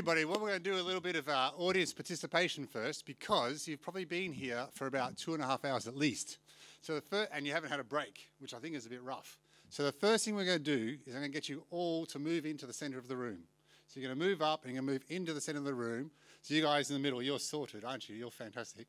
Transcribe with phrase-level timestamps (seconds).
[0.00, 3.68] Everybody, what we're going to do a little bit of uh, audience participation first because
[3.68, 6.38] you've probably been here for about two and a half hours at least.
[6.80, 9.02] So the fir- and you haven't had a break, which I think is a bit
[9.02, 9.38] rough.
[9.68, 12.06] So the first thing we're going to do is I'm going to get you all
[12.06, 13.40] to move into the center of the room.
[13.88, 15.66] So you're going to move up and you're going to move into the center of
[15.66, 16.10] the room.
[16.40, 18.16] So you guys in the middle, you're sorted, aren't you?
[18.16, 18.86] You're fantastic.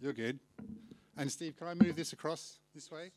[0.00, 0.38] You're good.
[1.18, 3.10] And Steve, can I move this across this way?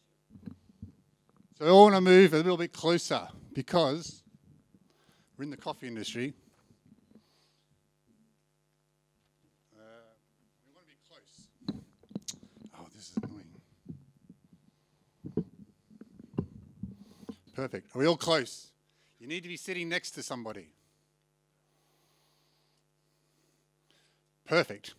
[1.58, 4.24] So I want to move a little bit closer because
[5.38, 6.34] we're in the coffee industry.
[9.78, 9.80] Uh,
[10.66, 11.48] we want to be close.
[12.78, 13.44] Oh, this is annoying.
[17.58, 17.95] Perfect.
[17.95, 18.67] Are we all close?
[19.19, 20.67] You need to be sitting next to somebody.
[24.45, 24.94] Perfect.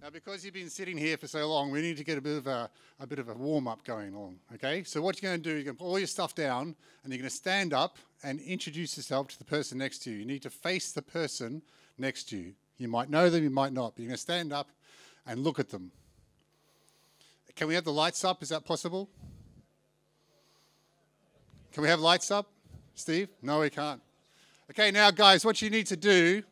[0.00, 2.36] Now, because you've been sitting here for so long, we need to get a bit
[2.38, 4.36] of a, a bit of a warm up going on.
[4.54, 4.84] Okay.
[4.84, 7.12] So what you're going to do, you're going to put all your stuff down, and
[7.12, 10.18] you're going to stand up and introduce yourself to the person next to you.
[10.18, 11.62] You need to face the person
[11.98, 12.54] next to you.
[12.78, 14.70] You might know them, you might not, but you're going to stand up
[15.26, 15.90] and look at them.
[17.56, 18.40] Can we have the lights up?
[18.40, 19.10] Is that possible?
[21.72, 22.50] Can we have lights up,
[22.94, 23.28] Steve?
[23.40, 24.00] No, we can't.
[24.70, 26.42] Okay, now, guys, what you need to do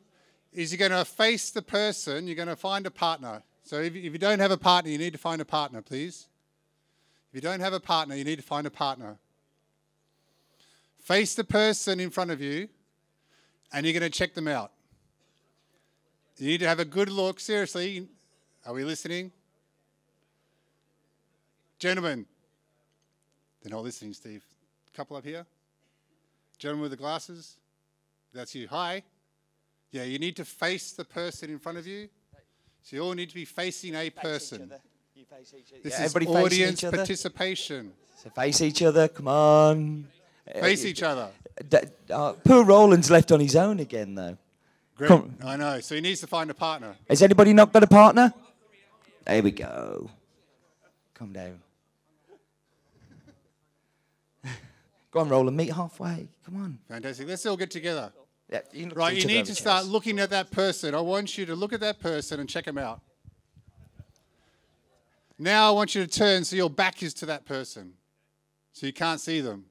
[0.52, 3.42] is you're going to face the person, you're going to find a partner.
[3.62, 6.26] So if, if you don't have a partner, you need to find a partner, please.
[7.30, 9.18] If you don't have a partner, you need to find a partner.
[10.98, 12.68] Face the person in front of you,
[13.72, 14.72] and you're going to check them out.
[16.38, 17.38] You need to have a good look.
[17.38, 18.08] Seriously,
[18.66, 19.30] are we listening?
[21.78, 22.26] Gentlemen,
[23.62, 24.42] they're not listening, Steve.
[24.94, 25.46] Couple up here.
[26.58, 27.56] Gentleman with the glasses.
[28.34, 28.68] That's you.
[28.68, 29.02] Hi.
[29.92, 32.08] Yeah, you need to face the person in front of you.
[32.82, 34.72] So you all need to be facing a person.
[35.14, 35.82] You face each other.
[35.82, 36.96] This Yeah, is everybody audience each other.
[36.98, 37.92] participation.
[38.22, 39.08] So face each other.
[39.08, 40.08] Come on.
[40.60, 41.30] Face Uh, each other.
[41.68, 41.78] d-
[42.10, 44.36] uh, poor Roland's left on his own again, though.
[44.96, 45.22] Great.
[45.44, 45.80] I know.
[45.80, 46.94] So he needs to find a partner.
[47.08, 48.34] Has anybody not got a partner?
[49.24, 50.10] There we go.
[51.14, 51.60] Come down.
[55.10, 55.56] Go on, Roland.
[55.56, 56.28] Meet halfway.
[56.44, 56.78] Come on.
[56.88, 57.28] Fantastic.
[57.28, 58.12] Let's all get together.
[58.50, 59.90] Yeah, you Right, you need to start chairs.
[59.90, 60.94] looking at that person.
[60.94, 63.00] I want you to look at that person and check them out.
[65.38, 67.94] Now I want you to turn so your back is to that person,
[68.72, 69.66] so you can't see them.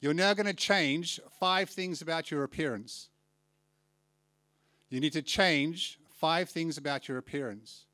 [0.00, 3.08] You're now going to change five things about your appearance.
[4.88, 7.85] You need to change five things about your appearance.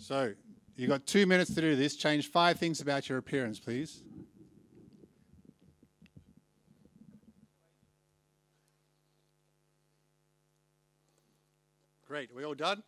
[0.00, 0.32] So,
[0.76, 1.96] you've got two minutes to do this.
[1.96, 4.02] Change five things about your appearance, please.
[12.06, 12.30] Great.
[12.30, 12.82] Are we all done?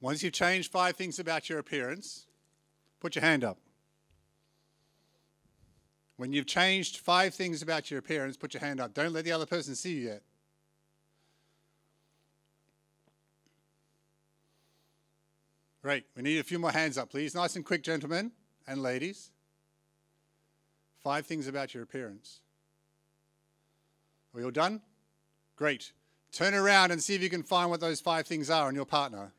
[0.00, 2.26] Once you've changed five things about your appearance,
[3.00, 3.58] put your hand up.
[6.16, 8.94] When you've changed five things about your appearance, put your hand up.
[8.94, 10.22] Don't let the other person see you yet.
[15.84, 16.06] Great.
[16.16, 17.34] We need a few more hands up, please.
[17.34, 18.32] Nice and quick, gentlemen
[18.66, 19.30] and ladies.
[21.02, 22.40] Five things about your appearance.
[24.32, 24.80] Are we all done?
[25.56, 25.92] Great.
[26.32, 28.86] Turn around and see if you can find what those five things are on your
[28.86, 29.32] partner.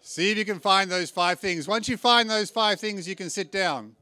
[0.00, 1.66] See if you can find those five things.
[1.66, 3.96] Once you find those five things, you can sit down.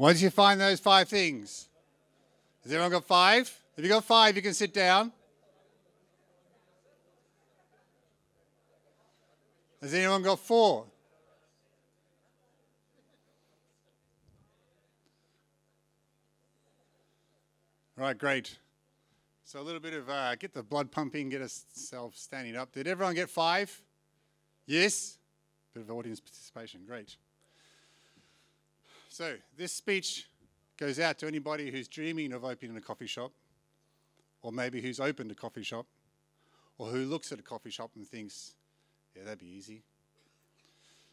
[0.00, 1.68] Once you find those five things,
[2.62, 3.54] has everyone got five?
[3.76, 5.12] If you got five, you can sit down.
[9.82, 10.86] Has anyone got four?
[17.94, 18.56] Right, great.
[19.44, 22.72] So a little bit of uh, get the blood pumping, get ourselves standing up.
[22.72, 23.82] Did everyone get five?
[24.64, 25.18] Yes.
[25.74, 26.80] Bit of audience participation.
[26.86, 27.16] Great.
[29.12, 30.28] So, this speech
[30.78, 33.32] goes out to anybody who's dreaming of opening a coffee shop,
[34.40, 35.86] or maybe who's opened a coffee shop,
[36.78, 38.54] or who looks at a coffee shop and thinks,
[39.16, 39.82] yeah, that'd be easy.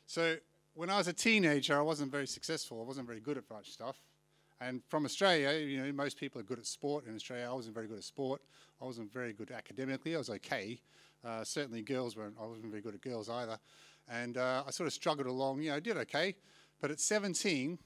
[0.06, 0.36] So,
[0.76, 2.80] when I was a teenager, I wasn't very successful.
[2.80, 3.98] I wasn't very good at much stuff.
[4.62, 7.48] And from Australia, you know, most people are good at sport in Australia.
[7.50, 8.44] I wasn't very good at sport.
[8.80, 10.14] I wasn't very good academically.
[10.14, 10.80] I was okay.
[11.26, 12.36] Uh, certainly, girls weren't.
[12.40, 13.58] I wasn't very good at girls either.
[14.08, 15.64] And uh, I sort of struggled along.
[15.64, 16.36] You know, I did okay.
[16.80, 17.80] But at 17,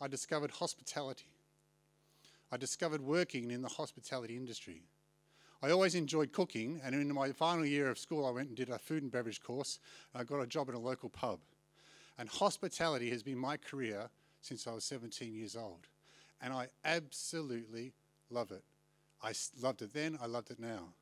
[0.00, 1.28] I discovered hospitality.
[2.52, 4.82] I discovered working in the hospitality industry.
[5.62, 8.70] I always enjoyed cooking, and in my final year of school, I went and did
[8.70, 9.80] a food and beverage course.
[10.14, 11.40] I got a job in a local pub.
[12.16, 14.08] And hospitality has been my career
[14.40, 15.88] since I was 17 years old.
[16.40, 17.92] And I absolutely
[18.30, 18.62] love it.
[19.22, 20.92] I loved it then, I loved it now.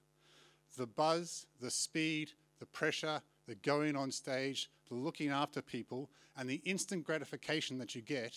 [0.78, 6.60] The buzz, the speed, the pressure, the going on stage, looking after people, and the
[6.64, 8.34] instant gratification that you get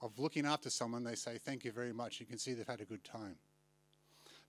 [0.00, 2.20] of looking after someone, they say, Thank you very much.
[2.20, 3.36] You can see they've had a good time.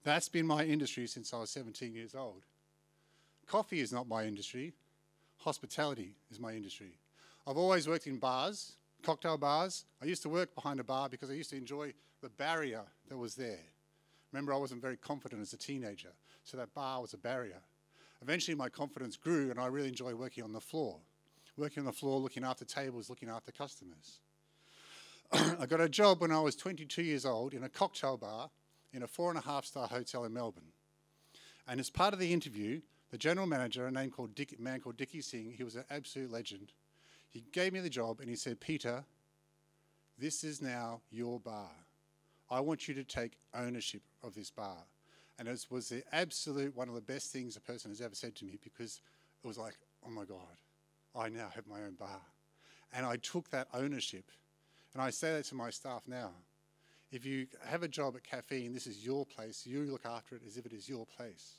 [0.04, 2.44] That's been my industry since I was 17 years old.
[3.48, 4.74] Coffee is not my industry,
[5.38, 7.00] hospitality is my industry.
[7.48, 9.86] I've always worked in bars, cocktail bars.
[10.01, 13.18] I used to work behind a bar because I used to enjoy the barrier that
[13.18, 13.63] was there.
[14.31, 16.10] Remember, I wasn't very confident as a teenager,
[16.44, 17.62] so that bar was a barrier.
[18.22, 20.98] Eventually, my confidence grew, and I really enjoy working on the floor.
[21.59, 24.21] Working on the floor, looking after tables, looking after customers.
[25.33, 28.50] I got a job when I was 22 years old in a cocktail bar
[28.94, 30.71] in a four and a half star hotel in Melbourne.
[31.67, 32.79] And as part of the interview,
[33.11, 36.31] the general manager, a name called Dick, man called Dickie Singh, he was an absolute
[36.31, 36.71] legend.
[37.29, 39.03] He gave me the job and he said, Peter,
[40.17, 41.71] this is now your bar.
[42.50, 44.77] I want you to take ownership of this bar.
[45.38, 48.35] And it was the absolute one of the best things a person has ever said
[48.38, 49.01] to me because
[49.44, 49.75] it was like,
[50.07, 50.57] oh my God,
[51.15, 52.21] I now have my own bar.
[52.94, 54.25] And I took that ownership.
[54.94, 56.31] And I say that to my staff now.
[57.11, 59.65] If you have a job at Kaffeine, this is your place.
[59.65, 61.56] You look after it as if it is your place.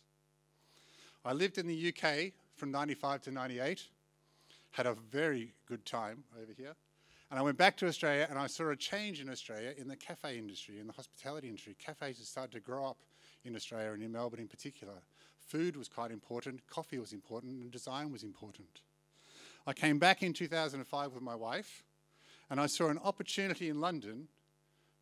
[1.24, 3.82] I lived in the UK from 95 to 98,
[4.70, 6.74] had a very good time over here.
[7.30, 9.96] And I went back to Australia and I saw a change in Australia in the
[9.96, 11.76] cafe industry, in the hospitality industry.
[11.78, 12.98] Cafes had started to grow up
[13.44, 14.94] in Australia and in Melbourne in particular.
[15.38, 18.82] Food was quite important, coffee was important, and design was important.
[19.66, 21.84] I came back in 2005 with my wife
[22.48, 24.28] and I saw an opportunity in London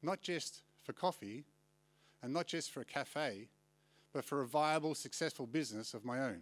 [0.03, 1.45] not just for coffee
[2.23, 3.49] and not just for a cafe,
[4.13, 6.41] but for a viable, successful business of my own.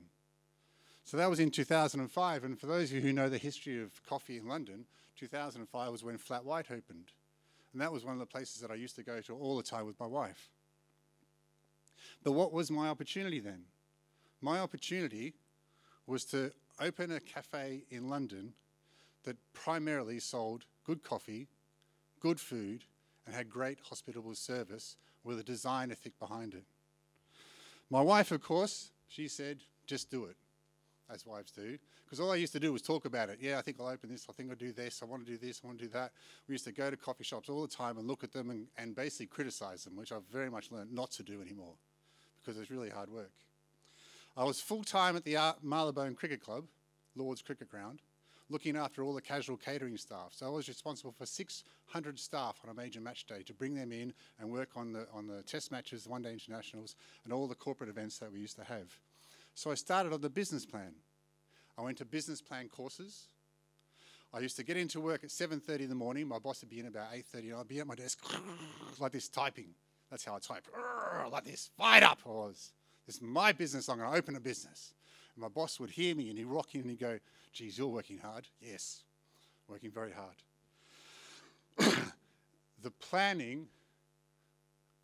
[1.04, 2.44] So that was in 2005.
[2.44, 4.86] And for those of you who know the history of coffee in London,
[5.16, 7.12] 2005 was when Flat White opened.
[7.72, 9.62] And that was one of the places that I used to go to all the
[9.62, 10.50] time with my wife.
[12.24, 13.64] But what was my opportunity then?
[14.40, 15.34] My opportunity
[16.06, 18.52] was to open a cafe in London
[19.24, 21.48] that primarily sold good coffee,
[22.20, 22.84] good food,
[23.26, 26.64] and had great hospitable service with a design ethic behind it.
[27.90, 30.36] My wife, of course, she said, just do it,
[31.12, 31.78] as wives do.
[32.04, 33.38] Because all I used to do was talk about it.
[33.40, 34.26] Yeah, I think I'll open this.
[34.28, 35.02] I think I'll do this.
[35.02, 35.60] I want to do this.
[35.62, 36.12] I want to do that.
[36.46, 38.68] We used to go to coffee shops all the time and look at them and,
[38.78, 41.74] and basically criticize them, which I've very much learned not to do anymore
[42.40, 43.32] because it's really hard work.
[44.36, 46.64] I was full time at the Marylebone Cricket Club,
[47.14, 48.00] Lord's Cricket Ground,
[48.50, 50.32] looking after all the casual catering staff.
[50.32, 53.92] So I was responsible for 600 staff on a major match day to bring them
[53.92, 57.46] in and work on the, on the test matches, the one day internationals, and all
[57.48, 58.98] the corporate events that we used to have.
[59.54, 60.92] So I started on the business plan.
[61.78, 63.28] I went to business plan courses.
[64.34, 66.28] I used to get into work at 7.30 in the morning.
[66.28, 68.18] My boss would be in about 8.30 and I'd be at my desk
[68.98, 69.70] like this typing.
[70.10, 70.66] That's how I type.
[71.32, 72.20] Like this, fired up.
[72.26, 72.72] I was.
[73.06, 73.88] This is my business.
[73.88, 74.92] I'm going to open a business.
[75.34, 77.18] And my boss would hear me and he'd rock in and he'd go,
[77.52, 78.46] Geez, you're working hard.
[78.60, 79.02] Yes,
[79.66, 80.34] working very hard.
[82.82, 83.66] the planning,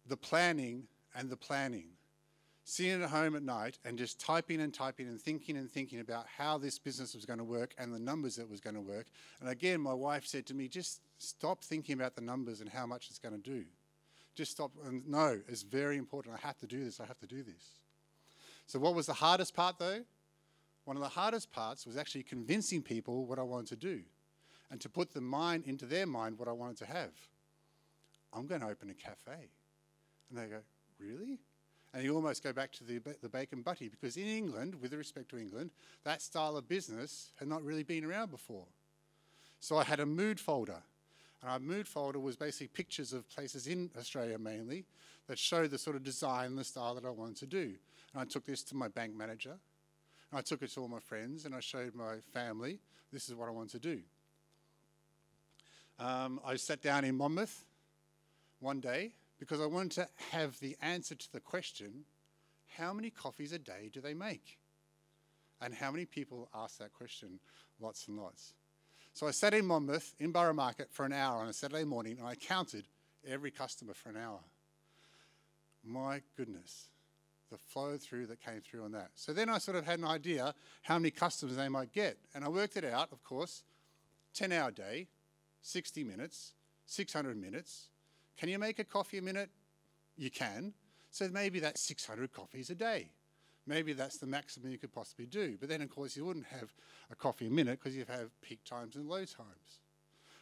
[0.07, 0.85] the planning,
[1.17, 1.87] and the planning.
[2.65, 6.27] Sitting at home at night and just typing and typing and thinking and thinking about
[6.27, 9.07] how this business was going to work and the numbers that was going to work.
[9.41, 12.87] And again, my wife said to me, just stop thinking about the numbers and how
[12.87, 13.65] much it's going to do.
[14.35, 14.71] Just stop.
[14.87, 16.37] And no, it's very important.
[16.37, 17.01] I have to do this.
[17.01, 17.82] I have to do this.
[18.73, 20.01] So, what was the hardest part though?
[20.87, 24.01] One of the hardest parts was actually convincing people what I wanted to do
[24.71, 27.13] and to put the mind into their mind what I wanted to have.
[28.33, 29.51] I'm going to open a cafe.
[30.31, 30.61] And they go,
[30.99, 31.39] Really?
[31.93, 35.29] And you almost go back to the, the bacon butty because in England, with respect
[35.33, 35.71] to England,
[36.05, 38.65] that style of business had not really been around before.
[39.61, 40.83] So I had a mood folder.
[41.43, 44.87] And our mood folder was basically pictures of places in Australia mainly
[45.27, 47.75] that showed the sort of design and the style that I wanted to do.
[48.13, 49.59] And I took this to my bank manager
[50.33, 52.79] I took it to all my friends and I showed my family
[53.13, 54.01] this is what I want to do.
[55.99, 57.67] Um, I sat down in Monmouth
[58.61, 62.05] one day because I wanted to have the answer to the question
[62.79, 64.57] how many coffees a day do they make?
[65.61, 67.39] And how many people ask that question?
[67.79, 68.55] Lots and lots.
[69.13, 72.17] So I sat in Monmouth in Borough Market for an hour on a Saturday morning
[72.19, 72.87] and I counted
[73.29, 74.41] every customer for an hour.
[75.85, 76.89] My goodness,
[77.53, 79.11] the flow through that came through on that.
[79.15, 82.19] So then I sort of had an idea how many customers they might get.
[82.35, 83.63] And I worked it out, of course,
[84.35, 85.07] 10 hour day,
[85.61, 86.55] 60 minutes,
[86.87, 87.91] 600 minutes.
[88.37, 89.51] Can you make a coffee a minute?
[90.17, 90.73] You can.
[91.11, 93.11] So maybe that's 600 coffees a day.
[93.67, 95.57] Maybe that's the maximum you could possibly do.
[95.61, 96.73] But then, of course, you wouldn't have
[97.11, 99.81] a coffee a minute because you have peak times and low times.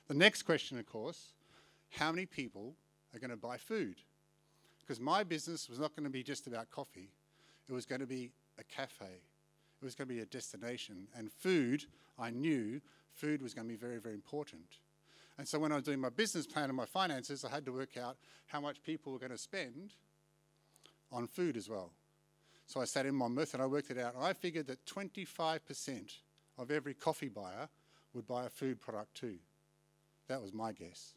[0.09, 1.33] The next question, of course,
[1.91, 2.75] how many people
[3.13, 3.97] are going to buy food?
[4.91, 7.13] Because my business was not going to be just about coffee,
[7.69, 9.23] it was going to be a cafe,
[9.81, 11.07] it was going to be a destination.
[11.17, 11.85] And food,
[12.19, 12.81] I knew
[13.15, 14.79] food was going to be very, very important.
[15.39, 17.73] And so when I was doing my business plan and my finances, I had to
[17.73, 18.17] work out
[18.49, 19.93] how much people were going to spend
[21.13, 21.93] on food as well.
[22.67, 24.17] So I sat in Monmouth and I worked it out.
[24.19, 26.17] I figured that 25%
[26.59, 27.69] of every coffee buyer
[28.13, 29.37] would buy a food product too.
[30.27, 31.15] That was my guess.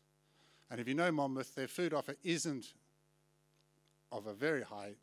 [0.70, 2.76] And if you know Monmouth, their food offer isn't
[4.14, 4.94] of a very high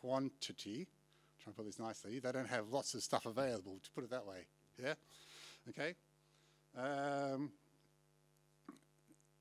[0.00, 0.80] quantity.
[0.80, 2.18] I'm trying to put this nicely.
[2.18, 4.46] They don't have lots of stuff available, to put it that way.
[4.82, 4.94] Yeah?
[5.70, 5.94] Okay?
[6.76, 7.50] Um,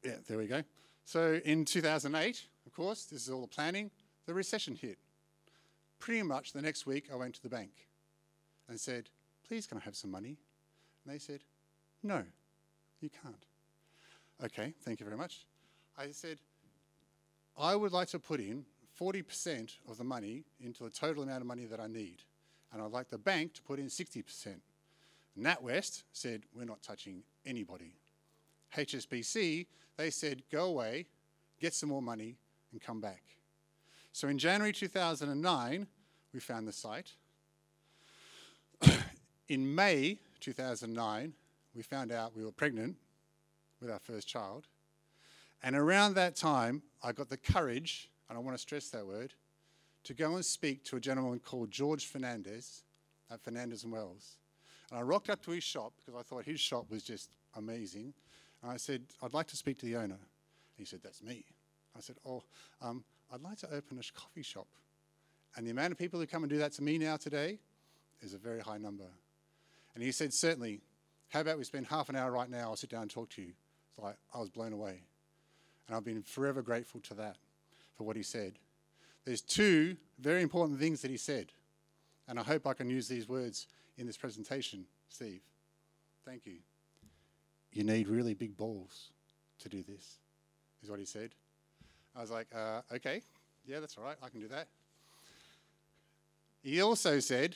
[0.03, 0.61] yeah, there we go.
[1.03, 3.91] So in 2008, of course, this is all the planning,
[4.25, 4.97] the recession hit.
[5.99, 7.71] Pretty much the next week, I went to the bank
[8.69, 9.09] and said,
[9.47, 10.37] Please, can I have some money?
[11.03, 11.41] And they said,
[12.03, 12.23] No,
[13.01, 13.45] you can't.
[14.43, 15.45] Okay, thank you very much.
[15.97, 16.39] I said,
[17.57, 18.65] I would like to put in
[18.99, 22.23] 40% of the money into the total amount of money that I need.
[22.71, 24.55] And I'd like the bank to put in 60%.
[25.39, 27.93] NatWest said, We're not touching anybody.
[28.75, 31.07] HSBC, they said, Go away,
[31.59, 32.37] get some more money,
[32.71, 33.21] and come back.
[34.11, 35.87] So in January 2009,
[36.33, 37.11] we found the site.
[39.49, 41.33] in May 2009,
[41.73, 42.95] we found out we were pregnant
[43.81, 44.67] with our first child.
[45.63, 49.33] And around that time, I got the courage, and I want to stress that word,
[50.03, 52.83] to go and speak to a gentleman called George Fernandez
[53.31, 54.37] at Fernandez and Wells.
[54.89, 58.13] And I rocked up to his shop because I thought his shop was just amazing.
[58.61, 60.19] And I said, I'd like to speak to the owner.
[60.77, 61.45] He said, That's me.
[61.97, 62.43] I said, Oh,
[62.81, 64.67] um, I'd like to open a coffee shop.
[65.55, 67.59] And the amount of people who come and do that to me now today
[68.21, 69.07] is a very high number.
[69.95, 70.81] And he said, Certainly.
[71.29, 72.69] How about we spend half an hour right now?
[72.69, 73.51] I'll sit down and talk to you.
[73.89, 75.01] It's like I was blown away.
[75.87, 77.37] And I've been forever grateful to that
[77.95, 78.53] for what he said.
[79.25, 81.51] There's two very important things that he said.
[82.27, 85.41] And I hope I can use these words in this presentation, Steve.
[86.25, 86.57] Thank you.
[87.71, 89.11] You need really big balls
[89.59, 90.19] to do this,
[90.81, 91.31] is what he said.
[92.15, 93.21] I was like, uh, okay,
[93.67, 94.67] yeah, that's all right, I can do that.
[96.63, 97.55] He also said,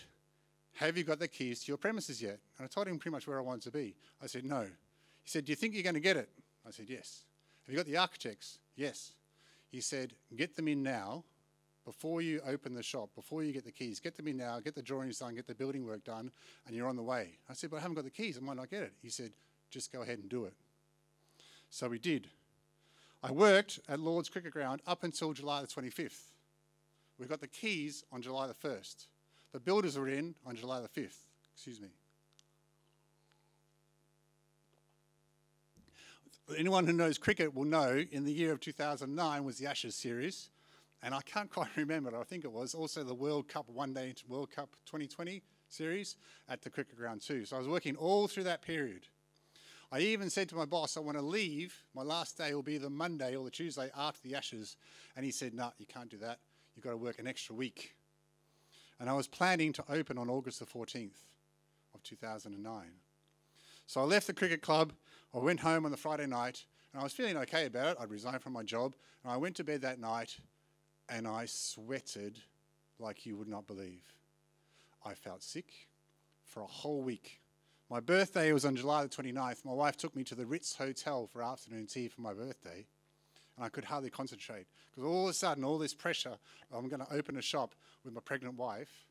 [0.74, 2.40] Have you got the keys to your premises yet?
[2.58, 3.96] And I told him pretty much where I wanted to be.
[4.22, 4.62] I said, No.
[4.62, 6.30] He said, Do you think you're going to get it?
[6.68, 7.24] I said, Yes.
[7.70, 8.58] Have you got the architects?
[8.76, 9.12] Yes.
[9.70, 11.24] He said, Get them in now
[11.86, 14.00] before you open the shop, before you get the keys.
[14.00, 16.32] Get them in now, get the drawings done, get the building work done,
[16.66, 17.38] and you're on the way.
[17.48, 18.40] I said, But I haven't got the keys.
[18.42, 18.94] I might not get it.
[19.04, 19.34] He said,
[19.70, 20.54] Just go ahead and do it.
[21.70, 22.26] So we did.
[23.22, 26.32] I worked at Lord's Cricket Ground up until July the 25th.
[27.20, 29.06] We got the keys on July the 1st.
[29.52, 31.18] The builders were in on July the 5th.
[31.54, 31.90] Excuse me.
[36.58, 40.50] Anyone who knows cricket will know in the year of 2009 was the Ashes series.
[41.04, 44.16] And I can't quite remember, I think it was also the World Cup One Day
[44.28, 46.16] World Cup 2020 series
[46.48, 47.46] at the cricket ground too.
[47.46, 49.08] So I was working all through that period.
[49.92, 51.84] I even said to my boss, I want to leave.
[51.96, 54.78] My last day will be the Monday or the Tuesday after the Ashes.
[55.16, 56.40] And he said, No, nah, you can't do that.
[56.76, 57.96] You've got to work an extra week.
[59.00, 61.18] And I was planning to open on August the 14th
[61.96, 62.84] of 2009.
[63.88, 64.94] So I left the cricket club.
[65.34, 67.98] I went home on the Friday night, and I was feeling okay about it.
[68.00, 70.38] I'd resigned from my job, and I went to bed that night,
[71.08, 72.40] and I sweated
[72.98, 74.02] like you would not believe.
[75.06, 75.88] I felt sick
[76.44, 77.42] for a whole week.
[77.90, 79.66] My birthday was on July the 29th.
[79.66, 82.88] My wife took me to the Ritz Hotel for afternoon tea for my birthday,
[83.56, 86.38] and I could hardly concentrate because all of a sudden, all this pressure
[86.74, 89.06] I'm going to open a shop with my pregnant wife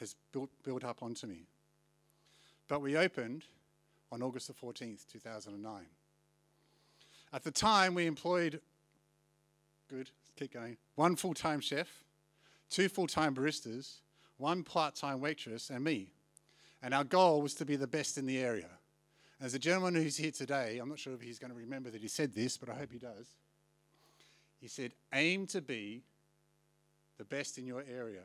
[0.00, 1.46] has built, built up onto me.
[2.66, 3.44] But we opened
[4.14, 5.86] on August the 14th, 2009.
[7.32, 8.60] At the time, we employed,
[9.90, 11.88] good, keep going, one full time chef,
[12.70, 13.96] two full time baristas,
[14.38, 16.12] one part time waitress, and me.
[16.80, 18.68] And our goal was to be the best in the area.
[19.40, 22.00] As a gentleman who's here today, I'm not sure if he's going to remember that
[22.00, 23.26] he said this, but I hope he does.
[24.60, 26.02] He said, aim to be
[27.18, 28.22] the best in your area.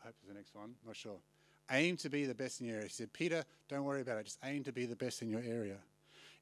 [0.00, 1.18] I hope there's the next one, not sure.
[1.70, 2.88] Aim to be the best in your area.
[2.88, 5.42] He said, Peter, don't worry about it, just aim to be the best in your
[5.42, 5.76] area.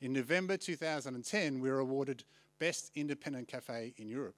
[0.00, 2.24] In November 2010, we were awarded
[2.58, 4.36] best independent cafe in Europe.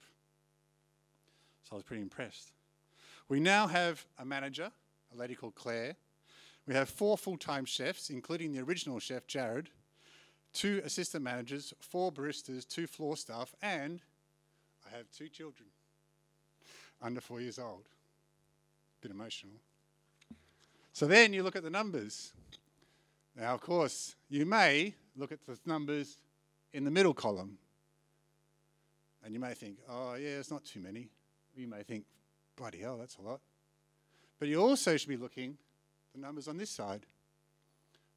[1.63, 2.51] So I was pretty impressed.
[3.27, 4.71] We now have a manager,
[5.13, 5.97] a lady called Claire.
[6.65, 9.69] We have four full time chefs, including the original chef, Jared,
[10.53, 13.99] two assistant managers, four baristas, two floor staff, and
[14.85, 15.67] I have two children
[17.01, 17.83] under four years old.
[19.01, 19.53] Bit emotional.
[20.97, 22.33] So then you look at the numbers.
[23.35, 26.17] Now, of course, you may look at the numbers
[26.73, 27.59] in the middle column
[29.23, 31.09] and you may think, oh, yeah, it's not too many.
[31.55, 32.05] You may think,
[32.55, 33.41] bloody hell, that's a lot.
[34.39, 37.05] But you also should be looking at the numbers on this side,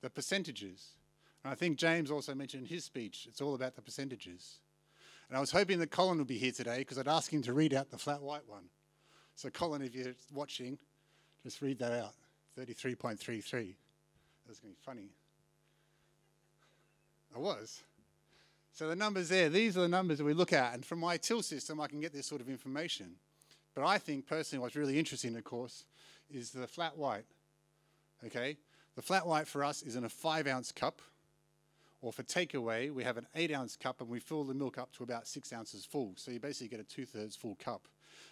[0.00, 0.92] the percentages.
[1.44, 4.58] And I think James also mentioned in his speech, it's all about the percentages.
[5.28, 7.52] And I was hoping that Colin would be here today because I'd ask him to
[7.52, 8.70] read out the flat white one.
[9.34, 10.78] So, Colin, if you're watching,
[11.44, 12.14] just read that out
[12.58, 13.74] 33.33.
[14.46, 15.08] That's going to be funny.
[17.34, 17.82] I was.
[18.72, 20.74] So, the numbers there, these are the numbers that we look at.
[20.74, 23.16] And from my till system, I can get this sort of information.
[23.74, 25.84] But I think personally, what's really interesting, of course,
[26.30, 27.24] is the flat white.
[28.26, 28.56] Okay?
[28.96, 31.00] The flat white for us is in a five ounce cup.
[32.02, 34.90] Or for takeaway, we have an eight ounce cup and we fill the milk up
[34.92, 36.14] to about six ounces full.
[36.16, 37.86] So you basically get a two thirds full cup.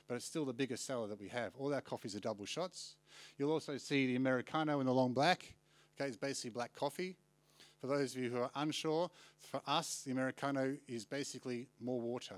[0.08, 1.52] But it's still the biggest seller that we have.
[1.58, 2.96] All our coffees are double shots.
[3.36, 5.54] You'll also see the Americano and the long black.
[5.94, 7.16] Okay, it's basically black coffee.
[7.80, 12.36] For those of you who are unsure, for us, the Americano is basically more water.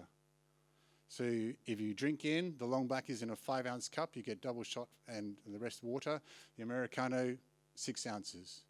[1.09, 4.23] So if you drink in, the long black is in a five ounce cup, you
[4.23, 6.21] get double shot and the rest water.
[6.57, 7.37] The Americano,
[7.75, 8.62] six ounces.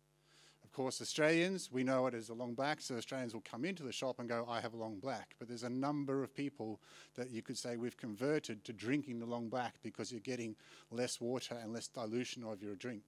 [0.71, 3.83] Of course, Australians, we know it as a long black, so Australians will come into
[3.83, 5.35] the shop and go, I have a long black.
[5.41, 6.81] But there's a number of people
[7.17, 10.55] that you could say we've converted to drinking the long black because you're getting
[10.93, 13.03] less water and less dilution of your drink.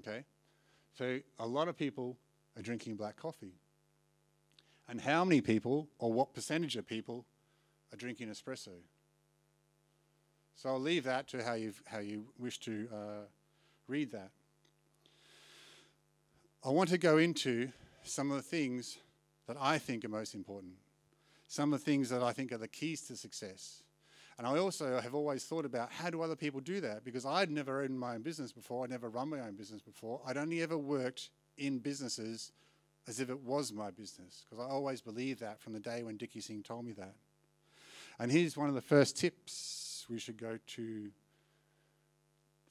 [0.00, 0.24] Okay?
[0.98, 2.16] So a lot of people
[2.56, 3.54] are drinking black coffee.
[4.88, 7.26] And how many people, or what percentage of people,
[7.92, 8.80] are drinking espresso?
[10.56, 13.26] So I'll leave that to how, you how you wish to uh,
[13.86, 14.32] read that.
[16.66, 17.70] I want to go into
[18.04, 18.96] some of the things
[19.46, 20.72] that I think are most important,
[21.46, 23.82] some of the things that I think are the keys to success.
[24.38, 27.04] And I also have always thought about how do other people do that?
[27.04, 30.22] Because I'd never owned my own business before, I'd never run my own business before.
[30.26, 32.50] I'd only ever worked in businesses
[33.06, 36.16] as if it was my business, because I always believed that from the day when
[36.16, 37.14] Dickie Singh told me that.
[38.18, 41.10] And here's one of the first tips we should go to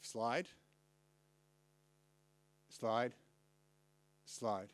[0.02, 0.48] slide.
[2.70, 3.14] Slide.
[4.34, 4.70] Slide.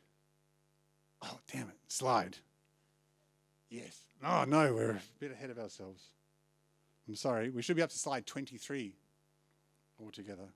[1.22, 1.76] Oh, damn it.
[1.90, 2.38] Slide.
[3.70, 4.06] Yes.
[4.24, 6.02] Oh, no, we're a bit ahead of ourselves.
[7.10, 7.50] I'm sorry.
[7.50, 8.94] We should be up to slide 23
[10.02, 10.48] altogether.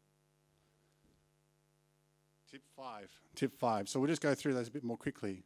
[2.50, 3.10] Tip five.
[3.36, 3.90] Tip five.
[3.90, 5.44] So we'll just go through those a bit more quickly.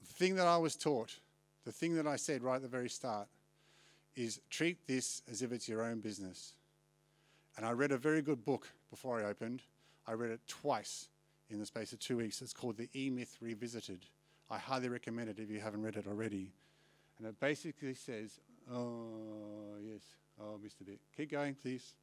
[0.00, 1.20] The thing that I was taught,
[1.64, 3.28] the thing that I said right at the very start,
[4.16, 6.54] is treat this as if it's your own business.
[7.56, 9.62] And I read a very good book before I opened.
[10.04, 11.08] I read it twice
[11.50, 12.42] in the space of two weeks.
[12.42, 14.06] It's called The E Myth Revisited.
[14.50, 16.52] I highly recommend it if you haven't read it already.
[17.18, 18.40] And it basically says,
[18.72, 20.02] oh, yes,
[20.40, 21.00] oh, missed a bit.
[21.16, 21.94] Keep going, please.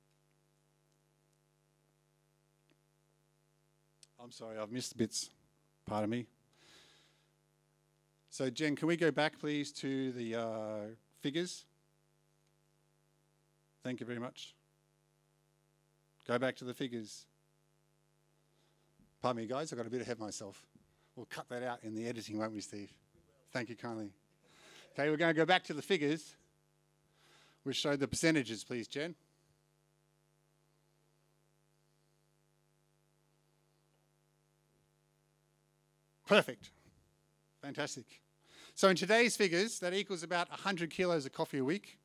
[4.22, 5.30] I'm sorry, I've missed bits.
[5.86, 6.26] Pardon me.
[8.30, 10.80] So, Jen, can we go back, please, to the uh,
[11.22, 11.66] figures?
[13.84, 14.56] Thank you very much.
[16.26, 17.26] Go back to the figures.
[19.24, 20.62] Pardon me, guys, I got a bit ahead of myself.
[21.16, 22.92] We'll cut that out in the editing, won't we, Steve?
[23.54, 24.12] Thank you kindly.
[24.92, 26.36] Okay, we're going to go back to the figures.
[27.64, 29.16] We show the percentages, please, Jen.
[36.28, 36.72] Perfect.
[37.62, 38.20] Fantastic.
[38.76, 41.98] So in today's figures, that equals about 100 kilos of coffee a week.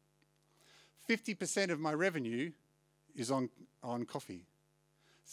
[1.10, 2.52] 50% of my revenue
[3.16, 3.50] is on,
[3.82, 4.47] on coffee.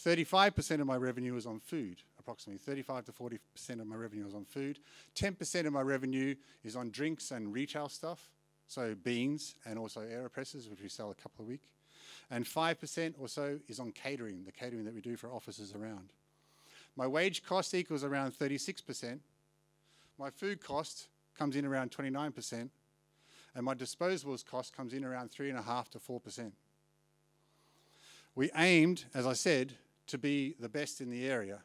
[0.04, 3.38] 35% of my revenue is on food, approximately 35 to 40%
[3.80, 4.78] of my revenue is on food.
[5.14, 8.30] 10% of my revenue is on drinks and retail stuff,
[8.68, 11.62] so beans and also AeroPresses, which we sell a couple a week.
[12.30, 16.10] And 5% or so is on catering, the catering that we do for offices around.
[16.96, 19.20] My wage cost equals around 36%.
[20.18, 22.70] My food cost comes in around 29%.
[23.54, 26.52] And my disposables cost comes in around 3.5 to 4%.
[28.34, 29.72] We aimed, as I said,
[30.06, 31.60] to be the best in the area.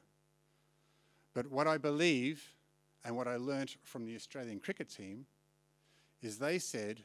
[1.34, 2.44] But what I believe
[3.06, 5.26] and what I learnt from the Australian cricket team
[6.22, 7.02] is they said,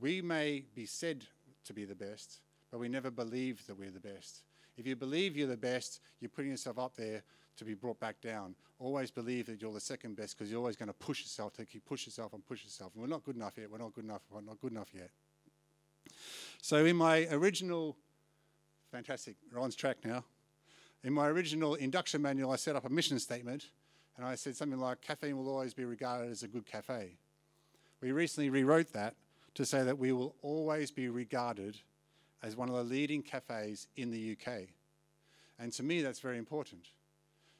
[0.00, 1.24] we may be said
[1.64, 4.42] to be the best, but we never believe that we're the best.
[4.76, 7.22] If you believe you're the best, you're putting yourself up there
[7.56, 8.54] to be brought back down.
[8.78, 11.66] Always believe that you're the second best because you're always going to push yourself to
[11.66, 12.92] keep push yourself and push yourself.
[12.94, 13.70] And we're not good enough yet.
[13.70, 14.22] We're not good enough.
[14.30, 15.10] We're not good enough yet.
[16.62, 17.96] So in my original,
[18.90, 20.24] fantastic, on track now.
[21.02, 23.70] In my original induction manual, I set up a mission statement,
[24.16, 27.16] and I said something like, "Kaffeine will always be regarded as a good cafe."
[28.00, 29.16] We recently rewrote that
[29.54, 31.80] to say that we will always be regarded
[32.42, 34.74] as one of the leading cafes in the UK.
[35.58, 36.88] And to me, that's very important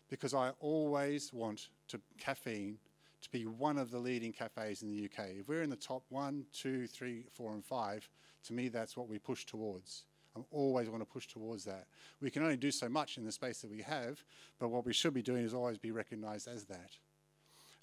[0.08, 2.78] because I always want to Kaffeine
[3.22, 5.40] to be one of the leading cafes in the UK.
[5.40, 8.08] If we're in the top one, two, three, four, and five,
[8.44, 10.04] to me, that's what we push towards.
[10.50, 11.86] Always want to push towards that.
[12.20, 14.22] We can only do so much in the space that we have,
[14.58, 16.90] but what we should be doing is always be recognized as that.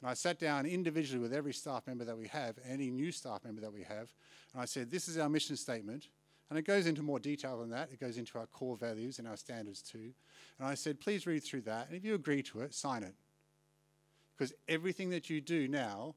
[0.02, 3.43] And I sat down individually with every staff member that we have, any new staff
[3.43, 4.13] member that we have,
[4.54, 6.08] and I said, This is our mission statement.
[6.50, 7.89] And it goes into more detail than that.
[7.91, 10.13] It goes into our core values and our standards too.
[10.60, 11.88] And I said, Please read through that.
[11.88, 13.15] And if you agree to it, sign it.
[14.38, 16.15] Because everything that you do now,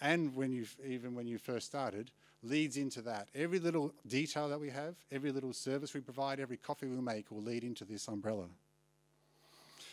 [0.00, 2.10] and when you even when you first started,
[2.42, 3.28] leads into that.
[3.34, 7.30] Every little detail that we have, every little service we provide, every coffee we make
[7.30, 8.46] will lead into this umbrella.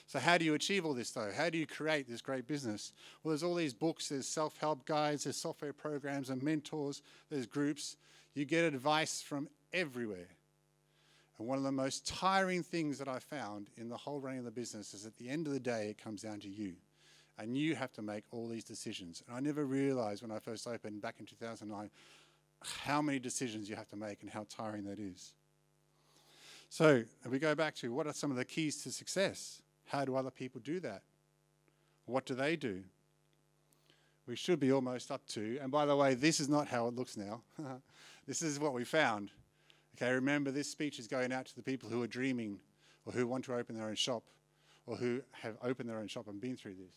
[0.07, 1.31] So, how do you achieve all this though?
[1.35, 2.93] How do you create this great business?
[3.23, 7.45] Well, there's all these books, there's self help guides, there's software programs and mentors, there's
[7.45, 7.97] groups.
[8.35, 10.29] You get advice from everywhere.
[11.37, 14.45] And one of the most tiring things that I found in the whole running of
[14.45, 16.73] the business is at the end of the day, it comes down to you.
[17.39, 19.23] And you have to make all these decisions.
[19.27, 21.89] And I never realized when I first opened back in 2009
[22.85, 25.33] how many decisions you have to make and how tiring that is.
[26.69, 29.61] So, we go back to what are some of the keys to success?
[29.85, 31.03] How do other people do that?
[32.05, 32.83] What do they do?
[34.25, 36.95] We should be almost up to, and by the way, this is not how it
[36.95, 37.41] looks now.
[38.27, 39.31] this is what we found.
[39.95, 42.59] Okay, remember this speech is going out to the people who are dreaming
[43.05, 44.23] or who want to open their own shop
[44.87, 46.95] or who have opened their own shop and been through this.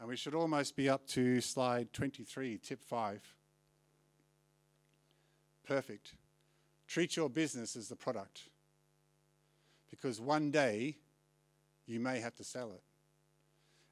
[0.00, 3.20] And we should almost be up to slide 23, tip 5.
[5.66, 6.14] Perfect.
[6.86, 8.42] Treat your business as the product.
[9.90, 10.96] Because one day
[11.86, 12.82] you may have to sell it.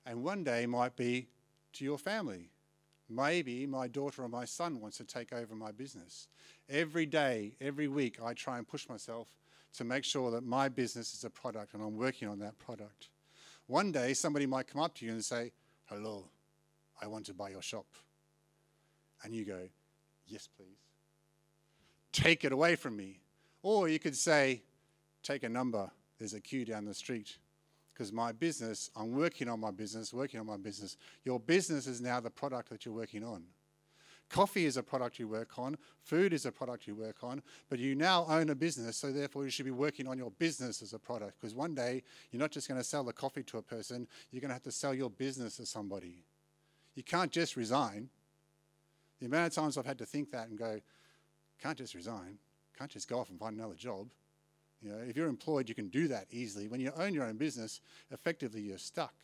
[0.07, 1.29] And one day might be
[1.75, 2.51] to your family.
[3.09, 6.29] Maybe my daughter or my son wants to take over my business.
[6.69, 9.29] Every day, every week, I try and push myself
[9.75, 13.09] to make sure that my business is a product and I'm working on that product.
[13.67, 15.53] One day, somebody might come up to you and say,
[15.87, 16.25] Hello,
[17.01, 17.87] I want to buy your shop.
[19.23, 19.69] And you go,
[20.27, 20.90] Yes, please.
[22.13, 23.21] Take it away from me.
[23.63, 24.63] Or you could say,
[25.23, 25.91] Take a number.
[26.19, 27.37] There's a queue down the street
[27.93, 30.97] because my business, I'm working on my business, working on my business.
[31.25, 33.45] Your business is now the product that you're working on.
[34.31, 37.81] Coffee is a product you work on, food is a product you work on, but
[37.81, 40.93] you now own a business, so therefore you should be working on your business as
[40.93, 43.63] a product because one day you're not just going to sell the coffee to a
[43.63, 46.25] person, you're going to have to sell your business to somebody.
[46.95, 48.09] You can't just resign.
[49.19, 50.81] The amount of times I've had to think that and go,
[51.61, 52.39] can't just resign,
[52.79, 54.09] can't just go off and find another job.
[54.83, 56.69] You know, if you're employed, you can do that easily.
[56.69, 59.15] When you own your own business, effectively you're stuck.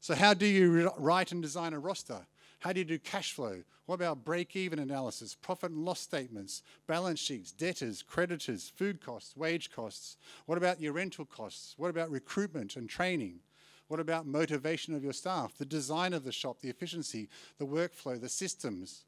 [0.00, 2.26] So, how do you write and design a roster?
[2.60, 3.62] How do you do cash flow?
[3.86, 9.36] What about break even analysis, profit and loss statements, balance sheets, debtors, creditors, food costs,
[9.36, 10.16] wage costs?
[10.46, 11.74] What about your rental costs?
[11.76, 13.40] What about recruitment and training?
[13.88, 18.18] What about motivation of your staff, the design of the shop, the efficiency, the workflow,
[18.18, 19.04] the systems?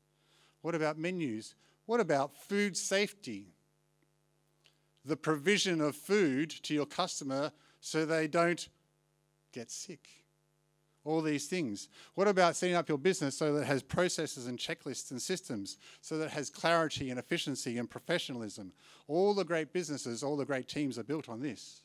[0.66, 1.54] What about menus?
[1.86, 3.52] What about food safety?
[5.06, 8.68] the provision of food to your customer so they don't
[9.52, 10.08] get sick.
[11.04, 11.88] All these things.
[12.16, 15.78] What about setting up your business so that it has processes and checklists and systems,
[16.00, 18.72] so that it has clarity and efficiency and professionalism?
[19.06, 21.82] All the great businesses, all the great teams are built on this.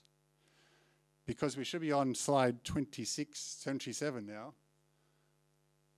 [1.27, 4.53] Because we should be on slide 26, 27 now.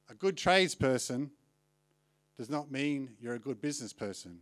[0.10, 1.30] A good tradesperson
[2.38, 4.40] does not mean you're a good business person.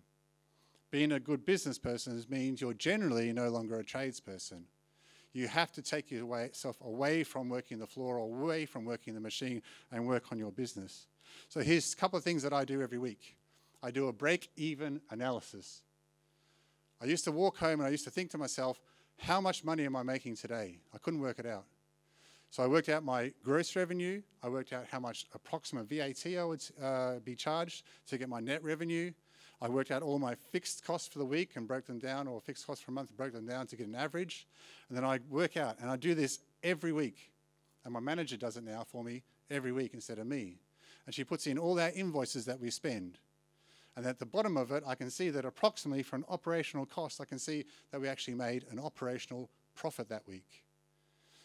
[0.91, 4.63] Being a good business person means you're generally no longer a tradesperson.
[5.33, 9.61] You have to take yourself away from working the floor, away from working the machine,
[9.91, 11.07] and work on your business.
[11.47, 13.37] So here's a couple of things that I do every week.
[13.81, 15.81] I do a break-even analysis.
[17.01, 18.81] I used to walk home and I used to think to myself,
[19.17, 20.79] how much money am I making today?
[20.93, 21.65] I couldn't work it out.
[22.51, 24.21] So I worked out my gross revenue.
[24.43, 28.41] I worked out how much approximate VAT I would uh, be charged to get my
[28.41, 29.11] net revenue.
[29.61, 32.41] I worked out all my fixed costs for the week and broke them down, or
[32.41, 34.47] fixed costs for a month and broke them down to get an average.
[34.89, 37.31] And then I work out, and I do this every week.
[37.85, 40.57] And my manager does it now for me every week instead of me.
[41.05, 43.17] And she puts in all our invoices that we spend.
[43.95, 47.21] And at the bottom of it, I can see that approximately for an operational cost,
[47.21, 50.65] I can see that we actually made an operational profit that week.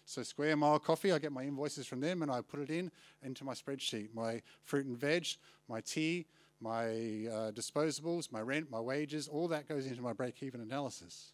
[0.09, 2.93] So Square Mile Coffee, I get my invoices from them and I put it in
[3.25, 4.15] into my spreadsheet.
[4.15, 5.27] My fruit and veg,
[5.69, 6.27] my tea,
[6.61, 11.33] my uh, disposables, my rent, my wages, all that goes into my break-even analysis.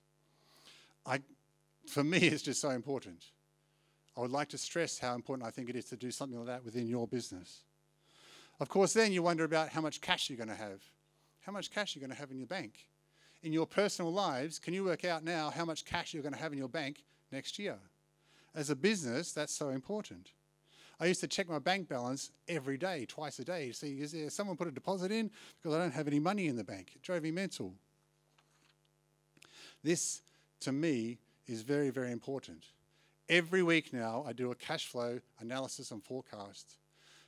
[1.04, 1.20] I,
[1.86, 3.26] for me, it's just so important.
[4.16, 6.48] I would like to stress how important I think it is to do something like
[6.48, 7.64] that within your business.
[8.58, 10.82] Of course, then you wonder about how much cash you're going to have.
[11.40, 12.86] How much cash you're going to have in your bank.
[13.42, 16.40] In your personal lives, can you work out now how much cash you're going to
[16.40, 17.76] have in your bank next year?
[18.54, 20.32] As a business, that's so important.
[21.00, 24.12] I used to check my bank balance every day, twice a day, to see is
[24.12, 26.92] there someone put a deposit in because I don't have any money in the bank.
[26.94, 27.74] It drove me mental.
[29.82, 30.22] This,
[30.60, 32.66] to me, is very, very important.
[33.28, 36.76] Every week now, I do a cash flow analysis and forecast.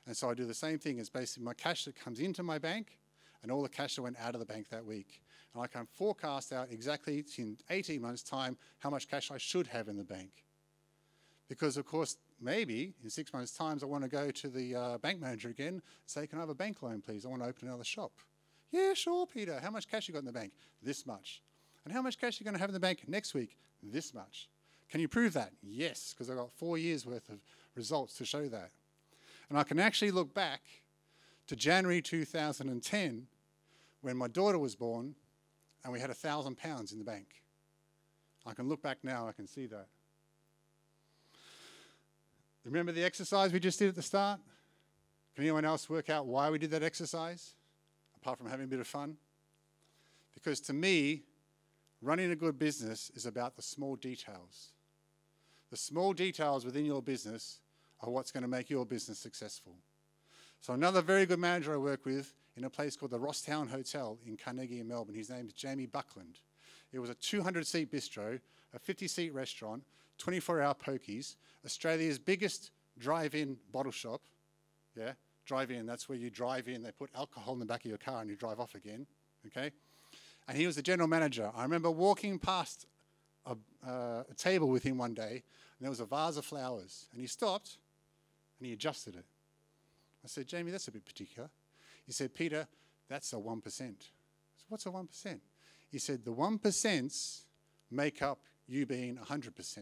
[0.07, 2.59] And so I do the same thing as basically my cash that comes into my
[2.59, 2.97] bank
[3.43, 5.21] and all the cash that went out of the bank that week.
[5.53, 9.67] And I can forecast out exactly in 18 months' time how much cash I should
[9.67, 10.44] have in the bank.
[11.47, 14.97] Because, of course, maybe in six months' time, I want to go to the uh,
[14.97, 17.25] bank manager again and say, Can I have a bank loan, please?
[17.25, 18.11] I want to open another shop.
[18.71, 19.59] Yeah, sure, Peter.
[19.61, 20.53] How much cash you got in the bank?
[20.81, 21.41] This much.
[21.85, 23.57] And how much cash are you going to have in the bank next week?
[23.83, 24.49] This much.
[24.89, 25.51] Can you prove that?
[25.61, 27.39] Yes, because I've got four years worth of
[27.75, 28.71] results to show that.
[29.49, 30.61] And I can actually look back
[31.47, 33.27] to January 2010
[34.01, 35.15] when my daughter was born
[35.83, 37.43] and we had a thousand pounds in the bank.
[38.45, 39.87] I can look back now, I can see that.
[42.65, 44.39] Remember the exercise we just did at the start?
[45.35, 47.53] Can anyone else work out why we did that exercise,
[48.15, 49.17] apart from having a bit of fun?
[50.33, 51.21] Because to me,
[52.01, 54.71] running a good business is about the small details.
[55.69, 57.59] The small details within your business
[58.01, 59.75] are what's going to make your business successful.
[60.61, 64.17] So, another very good manager I work with in a place called the Rosstown Hotel
[64.25, 66.39] in Carnegie Melbourne, his name is Jamie Buckland.
[66.93, 68.39] It was a 200 seat bistro,
[68.73, 69.83] a 50 seat restaurant,
[70.17, 74.21] 24 hour pokies, Australia's biggest drive in bottle shop.
[74.95, 75.13] Yeah,
[75.45, 77.97] drive in, that's where you drive in, they put alcohol in the back of your
[77.97, 79.05] car and you drive off again.
[79.47, 79.71] Okay?
[80.47, 81.51] And he was the general manager.
[81.55, 82.85] I remember walking past
[83.45, 83.55] a,
[83.87, 87.07] uh, a table with him one day, and there was a vase of flowers.
[87.11, 87.77] And he stopped
[88.59, 89.25] and he adjusted it.
[90.23, 91.49] I said, Jamie, that's a bit particular.
[92.05, 92.67] He said, Peter,
[93.07, 93.65] that's a 1%.
[93.65, 93.95] I said,
[94.69, 95.39] What's a 1%?
[95.91, 97.41] He said, The 1%
[97.91, 99.77] make up you being 100%.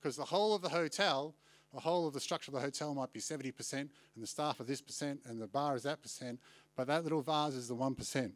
[0.00, 1.34] Because the whole of the hotel,
[1.74, 4.64] the whole of the structure of the hotel might be 70%, and the staff are
[4.64, 6.40] this percent, and the bar is that percent,
[6.76, 8.32] but that little vase is the 1%.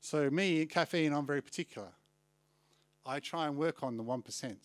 [0.00, 1.88] So, me, Kaffeine, I'm very particular.
[3.04, 4.56] I try and work on the 1%.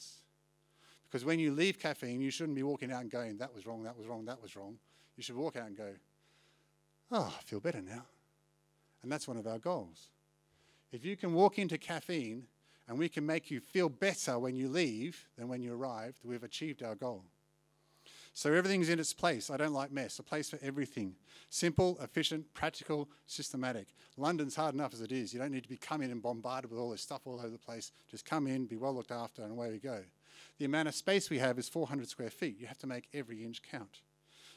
[1.04, 3.84] Because when you leave Kaffeine, you shouldn't be walking out and going, that was wrong,
[3.84, 4.78] that was wrong, that was wrong.
[5.17, 5.89] You should walk out and go,
[7.12, 8.06] oh, I feel better now.
[9.04, 10.10] And that's one of our goals.
[10.91, 12.44] If you can walk into Kaffeine
[12.88, 16.44] and we can make you feel better when you leave than when you arrived, we've
[16.44, 17.24] achieved our goal.
[18.34, 19.50] So everything's in its place.
[19.50, 20.17] I don't like mess.
[20.20, 21.15] A place for everything.
[21.50, 23.88] Simple, efficient, practical, systematic.
[24.17, 25.34] London's hard enough as it is.
[25.34, 27.58] You don't need to be coming and bombarded with all this stuff all over the
[27.58, 27.91] place.
[28.10, 30.02] Just come in, be well looked after, and away we go.
[30.60, 32.58] The amount of space we have is 400 square feet.
[32.58, 34.02] You have to make every inch count.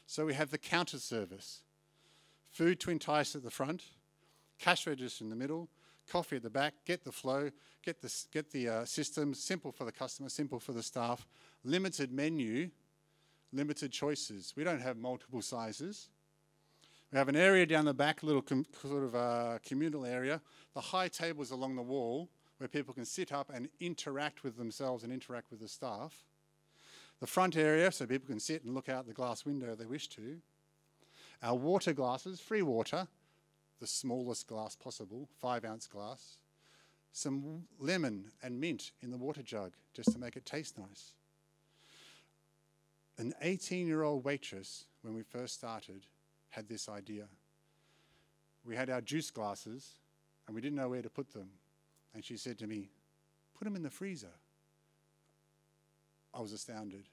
[0.07, 1.61] So we have the counter service.
[2.51, 3.83] Food to entice at the front,
[4.59, 5.67] cash register in the middle,
[6.09, 7.51] coffee at the back, get the flow,
[7.83, 11.27] get the, get the uh, system, simple for the customer, simple for the staff,
[11.63, 12.69] limited menu,
[13.53, 14.53] limited choices.
[14.55, 16.09] We don't have multiple sizes.
[17.11, 20.41] We have an area down the back, a little com- sort of uh, communal area.
[20.73, 25.03] The high tables along the wall where people can sit up and interact with themselves
[25.03, 26.25] and interact with the staff.
[27.19, 29.85] The front area so people can sit and look out the glass window if they
[29.85, 30.37] wish to.
[31.41, 33.07] Our water glasses, free water,
[33.79, 36.37] the smallest glass possible, five ounce glass.
[37.11, 41.13] Some lemon and mint in the water jug just to make it taste nice
[43.17, 46.05] an 18 year old waitress, when we first started,
[46.49, 47.25] had this idea.
[48.65, 49.99] We had our juice glasses
[50.47, 51.49] and we didn't know where to put them.
[52.13, 52.89] And she said to me,
[53.57, 54.33] Put them in the freezer.
[56.33, 57.05] I was astounded.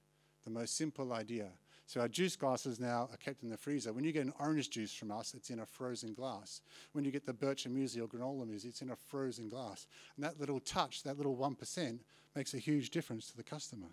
[0.44, 1.48] The most simple idea.
[1.92, 3.92] So our juice glasses now are kept in the freezer.
[3.92, 6.62] When you get an orange juice from us, it's in a frozen glass.
[6.92, 9.86] When you get the birch and or granola muesli, it's in a frozen glass.
[10.16, 11.98] And that little touch, that little 1%,
[12.34, 13.88] makes a huge difference to the customer.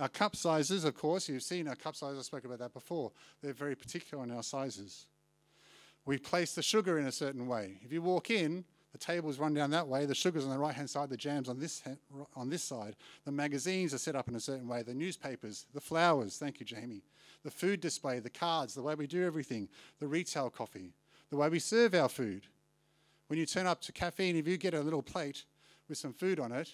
[0.00, 3.12] Our cup sizes, of course, you've seen our cup sizes, I spoke about that before.
[3.42, 5.08] They're very particular on our sizes.
[6.06, 7.80] We place the sugar in a certain way.
[7.82, 10.74] If you walk in, the tables run down that way, the sugar's on the right
[10.74, 11.82] hand side, the jam's on this,
[12.34, 12.96] on this side.
[13.24, 16.66] The magazines are set up in a certain way, the newspapers, the flowers, thank you,
[16.66, 17.02] Jamie,
[17.44, 19.68] the food display, the cards, the way we do everything,
[20.00, 20.92] the retail coffee,
[21.30, 22.46] the way we serve our food.
[23.26, 25.44] When you turn up to Kaffeine, if you get a little plate
[25.88, 26.70] with some food on it,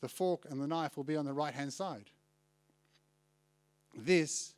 [0.00, 2.10] the fork and the knife will be on the right hand side.
[3.94, 4.54] This,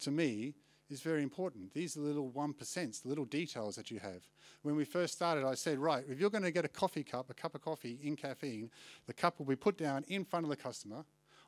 [0.00, 0.54] to me,
[0.92, 1.72] is very important.
[1.72, 4.28] These little 1%, the little details that you have.
[4.62, 7.30] When we first started, I said, right, if you're going to get a coffee cup,
[7.30, 8.70] a cup of coffee in Kaffeine,
[9.06, 11.04] the cup will be put down in front of the customer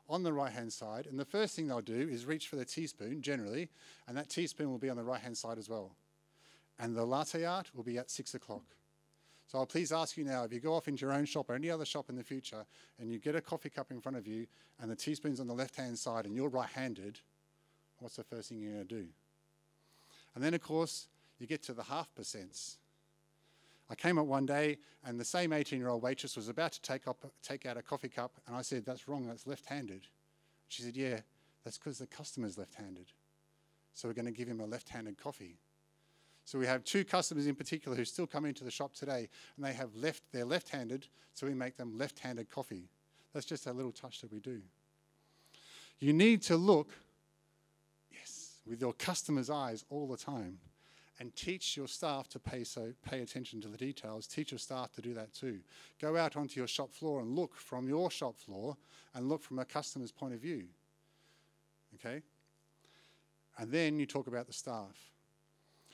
[0.09, 2.65] on the right hand side, and the first thing they'll do is reach for the
[2.65, 3.69] teaspoon generally,
[4.07, 5.95] and that teaspoon will be on the right hand side as well.
[6.77, 8.63] And the latte art will be at six o'clock.
[9.47, 11.53] So I'll please ask you now if you go off into your own shop or
[11.53, 12.65] any other shop in the future
[12.99, 14.47] and you get a coffee cup in front of you
[14.81, 17.19] and the teaspoon's on the left hand side and you're right handed,
[17.99, 19.07] what's the first thing you're going to do?
[20.35, 21.07] And then, of course,
[21.39, 22.75] you get to the half percents.
[23.89, 26.81] I came up one day and the same 18 year old waitress was about to
[26.81, 30.07] take, up, take out a coffee cup, and I said, That's wrong, that's left handed.
[30.67, 31.19] She said, Yeah,
[31.63, 33.11] that's because the customer's left handed.
[33.93, 35.57] So we're going to give him a left handed coffee.
[36.43, 39.65] So we have two customers in particular who still come into the shop today and
[39.65, 42.89] they have left, they're left handed, so we make them left handed coffee.
[43.33, 44.61] That's just a little touch that we do.
[45.99, 46.89] You need to look,
[48.67, 50.59] with your customer's eyes all the time
[51.19, 54.27] and teach your staff to pay, so, pay attention to the details.
[54.27, 55.59] Teach your staff to do that too.
[56.01, 58.75] Go out onto your shop floor and look from your shop floor
[59.13, 60.65] and look from a customer's point of view.
[61.95, 62.21] Okay?
[63.57, 65.11] And then you talk about the staff.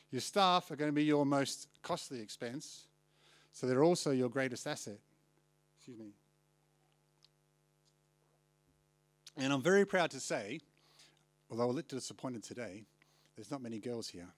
[0.10, 2.88] Your staff are going to be your most costly expense,
[3.54, 4.98] so they're also your greatest asset.
[5.78, 6.12] Excuse me.
[9.38, 10.60] And I'm very proud to say,
[11.52, 12.86] although a little disappointed today,
[13.36, 14.30] there's not many girls here.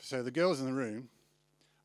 [0.00, 1.08] So, the girls in the room,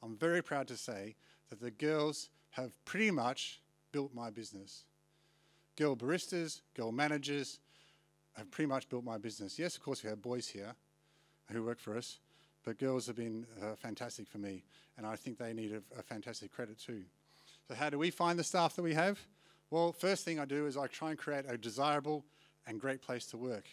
[0.02, 1.16] I'm very proud to say
[1.50, 3.62] that the girls have pretty much
[3.92, 4.84] built my business.
[5.78, 7.60] Girl baristas, girl managers
[8.34, 9.60] have pretty much built my business.
[9.60, 10.74] Yes, of course, we have boys here
[11.52, 12.20] who work for us,
[12.64, 14.64] but girls have been uh, fantastic for me,
[14.98, 17.04] and I think they need a, a fantastic credit too.
[17.68, 19.20] So, how do we find the staff that we have?
[19.70, 22.24] Well, first thing I do is I try and create a desirable
[22.66, 23.66] and great place to work.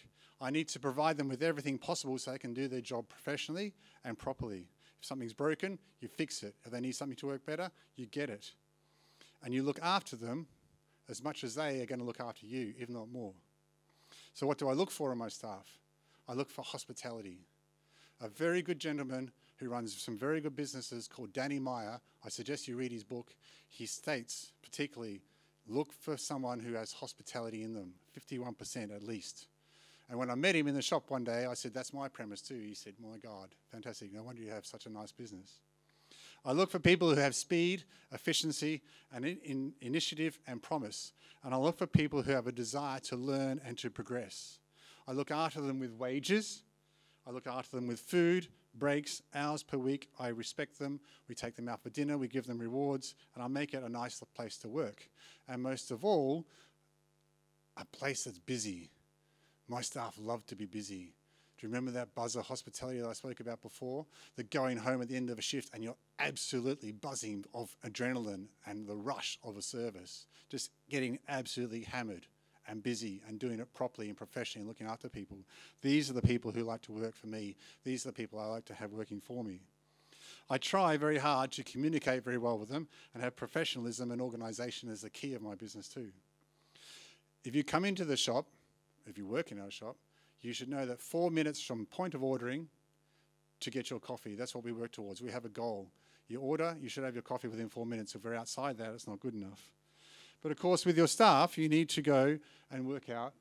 [0.43, 3.73] I need to provide them with everything possible so they can do their job professionally
[4.03, 4.67] and properly.
[4.99, 6.53] If something's broken, you fix it.
[6.65, 8.51] If they need something to work better, you get it.
[9.43, 10.47] And you look after them
[11.09, 13.33] as much as they are going to look after you, if not more.
[14.33, 15.79] So, what do I look for in my staff?
[16.27, 17.39] I look for hospitality
[18.23, 21.99] a very good gentleman who runs some very good businesses called Danny Meyer.
[22.23, 23.35] I suggest you read his book.
[23.67, 25.21] He states, particularly,
[25.67, 29.47] look for someone who has hospitality in them, 51% at least.
[30.09, 32.41] And when I met him in the shop one day, I said, That's my premise
[32.41, 32.59] too.
[32.59, 34.13] He said, My God, fantastic.
[34.13, 35.59] No wonder you have such a nice business.
[36.45, 38.81] I look for people who have speed, efficiency,
[39.13, 41.13] and in, in initiative and promise.
[41.43, 44.59] And I look for people who have a desire to learn and to progress.
[45.07, 46.63] I look after them with wages
[47.25, 50.09] I look after them with food, breaks, hours per week.
[50.19, 50.99] I respect them.
[51.29, 52.17] We take them out for dinner.
[52.17, 53.15] We give them rewards.
[53.33, 55.07] And I make it a nice place to work.
[55.47, 56.45] And most of all,
[57.77, 58.89] a place that's busy.
[59.67, 61.13] My staff love to be busy.
[61.57, 64.05] Do you remember that buzzer hospitality that I spoke about before?
[64.35, 68.47] The going home at the end of a shift and you're absolutely buzzing of adrenaline
[68.65, 72.27] and the rush of a service, just getting absolutely hammered
[72.67, 75.37] and busy and doing it properly and professionally and looking after people.
[75.81, 77.55] These are the people who like to work for me.
[77.83, 79.61] These are the people I like to have working for me.
[80.49, 84.89] I try very hard to communicate very well with them and have professionalism and organisation
[84.89, 86.09] as the key of my business too.
[87.43, 88.47] If you come into the shop,
[89.05, 89.97] if you work in our shop,
[90.41, 92.67] you should know that four minutes from point of ordering
[93.61, 95.21] to get your coffee, that's what we work towards.
[95.21, 95.89] We have a goal.
[96.27, 98.15] You order, you should have your coffee within four minutes.
[98.15, 99.71] If we're outside that, it's not good enough.
[100.41, 102.39] But of course, with your staff, you need to go
[102.69, 103.33] and work out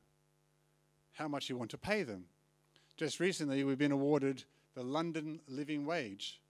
[1.12, 2.26] how much you want to pay them.
[2.96, 4.44] Just recently, we've been awarded
[4.74, 6.40] the London Living Wage.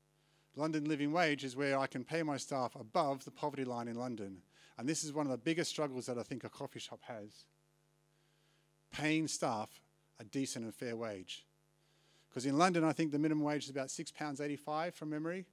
[0.54, 3.96] London Living Wage is where I can pay my staff above the poverty line in
[3.96, 4.42] London.
[4.78, 7.44] And this is one of the biggest struggles that I think a coffee shop has
[8.92, 9.68] paying staff
[10.20, 11.44] a decent and fair wage.
[12.28, 15.44] Because in London, I think the minimum wage is about £6.85 from memory.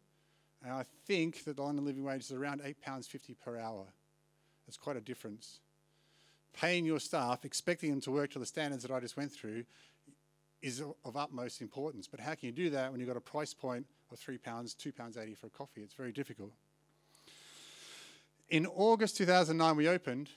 [0.63, 3.85] And I think that the London Living Wage is around £8.50 per hour.
[4.67, 5.59] That's quite a difference.
[6.53, 9.63] Paying your staff, expecting them to work to the standards that I just went through,
[10.61, 12.07] is of utmost importance.
[12.07, 15.37] But how can you do that when you've got a price point of £3, £2.80
[15.37, 15.81] for a coffee?
[15.81, 16.51] It's very difficult.
[18.49, 20.29] In August 2009, we opened.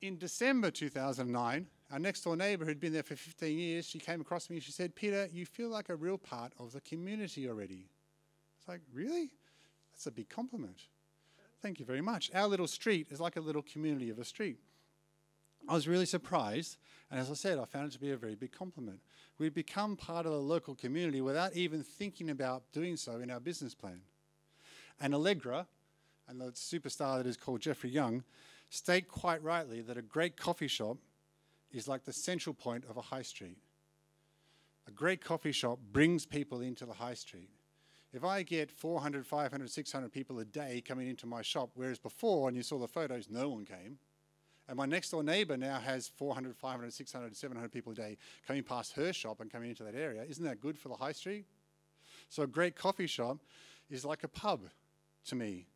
[0.00, 4.20] In December 2009, our next door neighbour who'd been there for 15 years, she came
[4.20, 7.48] across me and she said, Peter, you feel like a real part of the community
[7.48, 7.86] already.
[8.58, 9.30] It's like, really?
[9.92, 10.82] That's a big compliment.
[11.60, 12.30] Thank you very much.
[12.34, 14.58] Our little street is like a little community of a street.
[15.68, 16.78] I was really surprised,
[17.10, 19.00] and as I said, I found it to be a very big compliment.
[19.38, 23.40] We've become part of the local community without even thinking about doing so in our
[23.40, 24.00] business plan.
[25.00, 25.66] And Allegra,
[26.28, 28.24] and the superstar that is called Jeffrey Young,
[28.70, 30.96] state quite rightly that a great coffee shop
[31.72, 33.58] is like the central point of a high street.
[34.88, 37.50] A great coffee shop brings people into the high street.
[38.12, 42.48] If I get 400, 500, 600 people a day coming into my shop, whereas before,
[42.48, 43.98] and you saw the photos, no one came,
[44.66, 48.62] and my next door neighbor now has 400, 500, 600, 700 people a day coming
[48.62, 51.44] past her shop and coming into that area, isn't that good for the high street?
[52.28, 53.38] So a great coffee shop
[53.90, 54.62] is like a pub
[55.26, 55.66] to me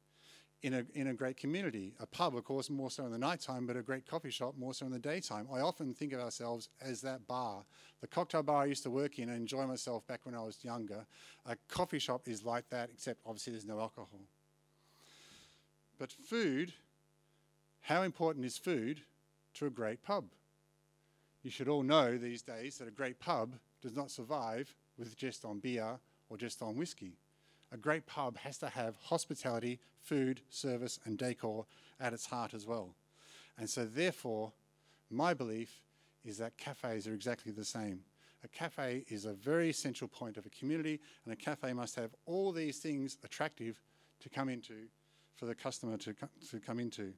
[0.64, 1.92] in a, in a great community.
[2.00, 4.72] A pub, of course, more so in the nighttime, but a great coffee shop more
[4.72, 5.46] so in the daytime.
[5.52, 7.64] I often think of ourselves as that bar.
[8.00, 10.64] The cocktail bar I used to work in and enjoy myself back when I was
[10.64, 11.04] younger,
[11.44, 14.22] a coffee shop is like that, except obviously there's no alcohol.
[15.98, 16.72] But food,
[17.82, 19.02] how important is food
[19.54, 20.24] to a great pub?
[21.42, 23.52] You should all know these days that a great pub
[23.82, 25.98] does not survive with just on beer
[26.30, 27.18] or just on whiskey
[27.74, 31.66] a great pub has to have hospitality, food, service, and decor
[32.00, 32.94] at its heart as well.
[33.58, 34.52] And so, therefore,
[35.10, 35.82] my belief
[36.24, 38.00] is that cafes are exactly the same.
[38.44, 42.14] A cafe is a very central point of a community, and a cafe must have
[42.26, 43.80] all these things attractive
[44.20, 44.86] to come into
[45.34, 47.12] for the customer to, co- to come into.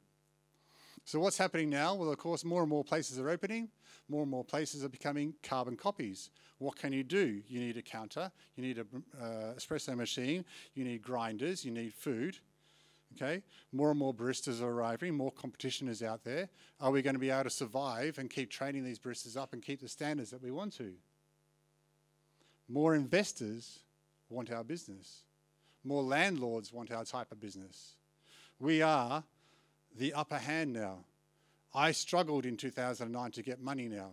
[1.07, 1.95] So, what's happening now?
[1.95, 3.69] Well, of course, more and more places are opening,
[4.09, 6.31] more and more places are becoming carbon copies.
[6.59, 7.43] What can you do?
[7.47, 10.45] You need a counter, you need an uh, espresso machine,
[10.75, 12.39] you need grinders, you need food.
[13.15, 16.49] Okay, more and more baristas are arriving, more competition is out there.
[16.81, 19.63] Are we going to be able to survive and keep training these baristas up and
[19.63, 20.93] keep the standards that we want to?
[22.69, 23.79] More investors
[24.29, 25.21] want our business.
[25.85, 27.95] More landlords want our type of business.
[28.59, 29.23] We are
[29.99, 31.05] the upper hand now.
[31.75, 34.11] I struggled in 2009 to get money now.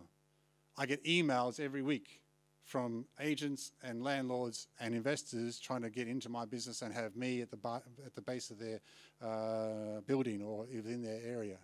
[0.76, 2.20] I get emails every week
[2.64, 7.42] from agents and landlords and investors trying to get into my business and have me
[7.42, 8.80] at the, bar, at the base of their
[9.22, 11.58] uh, building or within their area.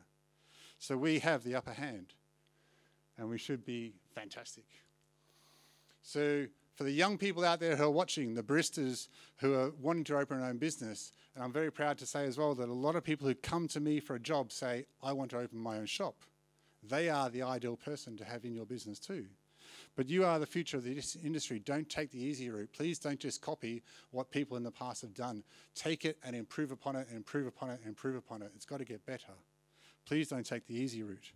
[0.78, 2.14] So we have the upper hand,
[3.18, 4.64] and we should be fantastic.
[6.02, 6.46] So
[6.80, 10.16] for the young people out there who are watching, the baristas who are wanting to
[10.16, 12.96] open their own business, and I'm very proud to say as well that a lot
[12.96, 15.76] of people who come to me for a job say, I want to open my
[15.76, 16.14] own shop.
[16.82, 19.26] They are the ideal person to have in your business too.
[19.94, 21.58] But you are the future of this industry.
[21.58, 22.70] Don't take the easy route.
[22.72, 25.44] Please don't just copy what people in the past have done.
[25.74, 28.52] Take it and improve upon it and improve upon it and improve upon it.
[28.56, 29.34] It's got to get better.
[30.06, 31.32] Please don't take the easy route.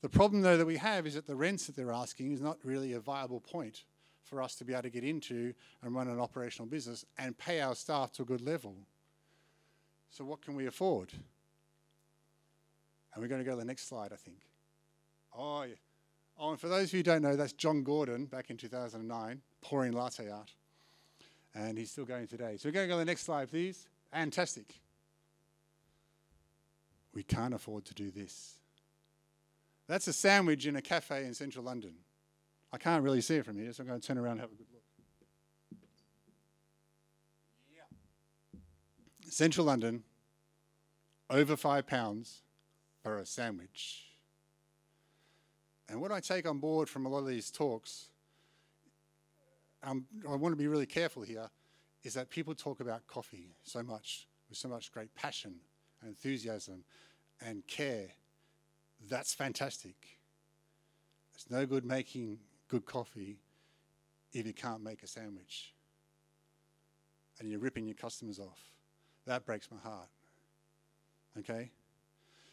[0.00, 2.58] The problem, though, that we have is that the rents that they're asking is not
[2.64, 3.84] really a viable point
[4.22, 5.52] for us to be able to get into
[5.82, 8.74] and run an operational business and pay our staff to a good level.
[10.10, 11.12] So, what can we afford?
[13.14, 14.38] And we're going to go to the next slide, I think.
[15.36, 15.74] Oh, yeah.
[16.38, 19.42] Oh, and for those of you who don't know, that's John Gordon back in 2009,
[19.60, 20.52] pouring latte art.
[21.54, 22.56] And he's still going today.
[22.56, 23.86] So we're going to go to the next slide, please.
[24.10, 24.80] Fantastic.
[27.14, 28.56] We can't afford to do this.
[29.86, 31.94] That's a sandwich in a cafe in central London.
[32.72, 34.52] I can't really see it from here, so I'm going to turn around and have
[34.52, 34.82] a good look.
[37.74, 37.82] Yeah.
[39.30, 40.04] Central London,
[41.28, 42.40] over five pounds
[43.02, 44.06] for a sandwich.
[45.88, 48.08] And what I take on board from a lot of these talks,
[49.82, 51.50] um, I want to be really careful here,
[52.02, 55.56] is that people talk about coffee so much, with so much great passion
[56.00, 56.84] and enthusiasm
[57.44, 58.08] and care.
[59.10, 60.18] That's fantastic.
[61.34, 62.38] It's no good making
[62.72, 63.36] good coffee
[64.32, 65.74] if you can't make a sandwich
[67.38, 68.58] and you're ripping your customers off.
[69.26, 70.08] That breaks my heart.
[71.38, 71.70] Okay?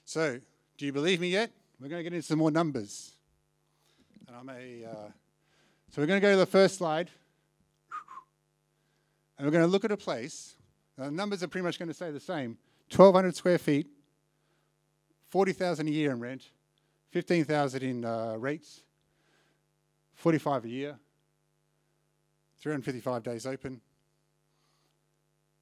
[0.03, 0.41] So,
[0.77, 1.51] do you believe me yet?
[1.79, 3.13] We're going to get into some more numbers.
[4.27, 4.83] And I may.
[4.83, 5.09] Uh,
[5.89, 7.09] so, we're going to go to the first slide.
[9.37, 10.55] And we're going to look at a place.
[10.97, 12.57] Now, the numbers are pretty much going to stay the same
[12.93, 13.87] 1,200 square feet,
[15.29, 16.49] 40,000 a year in rent,
[17.11, 18.81] 15,000 in uh, rates,
[20.19, 20.99] 45 a year,
[22.59, 23.79] 355 days open.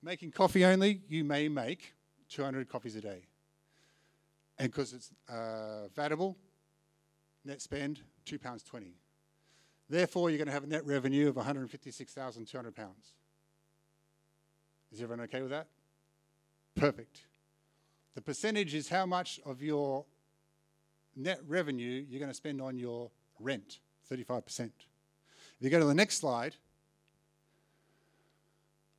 [0.01, 1.93] Making coffee only, you may make
[2.29, 3.27] 200 coffees a day.
[4.57, 6.35] And because it's uh, vatable,
[7.45, 8.93] net spend, £2.20.
[9.87, 12.77] Therefore, you're going to have a net revenue of £156,200.
[14.91, 15.67] Is everyone okay with that?
[16.75, 17.25] Perfect.
[18.15, 20.05] The percentage is how much of your
[21.15, 23.81] net revenue you're going to spend on your rent.
[24.11, 24.59] 35%.
[24.59, 24.71] If
[25.59, 26.55] you go to the next slide,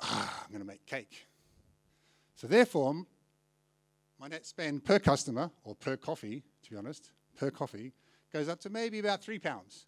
[0.01, 1.27] ah, I'm going to make cake.
[2.35, 3.05] So therefore,
[4.19, 7.93] my net spend per customer, or per coffee, to be honest, per coffee,
[8.33, 9.87] goes up to maybe about three pounds.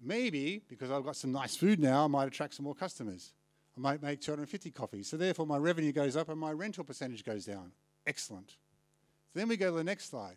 [0.00, 3.32] Maybe, because I've got some nice food now, I might attract some more customers.
[3.76, 5.08] I might make 250 coffees.
[5.08, 7.72] So therefore, my revenue goes up and my rental percentage goes down.
[8.06, 8.50] Excellent.
[8.50, 10.36] So then we go to the next slide.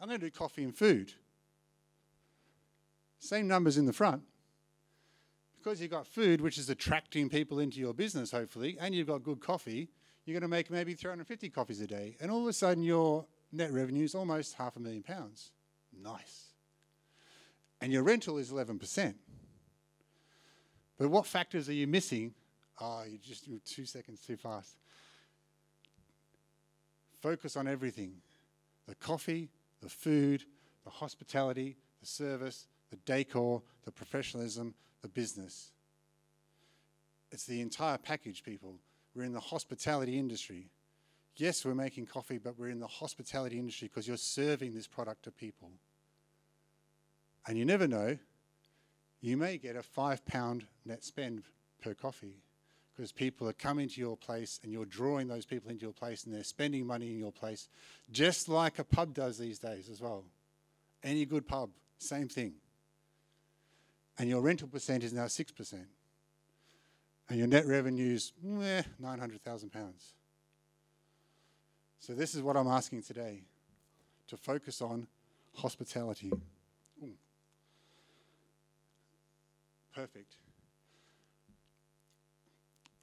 [0.00, 1.12] I'm going to do coffee and food.
[3.24, 4.22] Same numbers in the front.
[5.56, 9.22] Because you've got food, which is attracting people into your business, hopefully, and you've got
[9.22, 9.88] good coffee,
[10.26, 12.16] you're going to make maybe 350 coffees a day.
[12.20, 15.52] And all of a sudden, your net revenue is almost half a million pounds.
[16.02, 16.48] Nice.
[17.80, 19.14] And your rental is 11%.
[20.98, 22.34] But what factors are you missing?
[22.78, 24.76] Oh, you just two seconds too fast.
[27.22, 28.16] Focus on everything
[28.86, 29.48] the coffee,
[29.80, 30.44] the food,
[30.84, 35.72] the hospitality, the service, the decor, the professionalism, the business.
[37.32, 38.76] It's the entire package, people.
[39.14, 40.70] We're in the hospitality industry.
[41.36, 45.24] Yes, we're making coffee, but we're in the hospitality industry because you're serving this product
[45.24, 45.70] to people.
[47.46, 48.16] And you never know,
[49.20, 51.42] you may get a five pound net spend
[51.82, 52.36] per coffee
[52.94, 56.24] because people are coming to your place and you're drawing those people into your place
[56.24, 57.68] and they're spending money in your place,
[58.12, 60.24] just like a pub does these days as well.
[61.02, 62.54] Any good pub, same thing.
[64.18, 65.74] And your rental percent is now 6%.
[67.28, 69.70] And your net revenue's eh, £900,000.
[71.98, 73.44] So, this is what I'm asking today
[74.28, 75.06] to focus on
[75.54, 76.30] hospitality.
[77.02, 77.14] Ooh.
[79.94, 80.36] Perfect.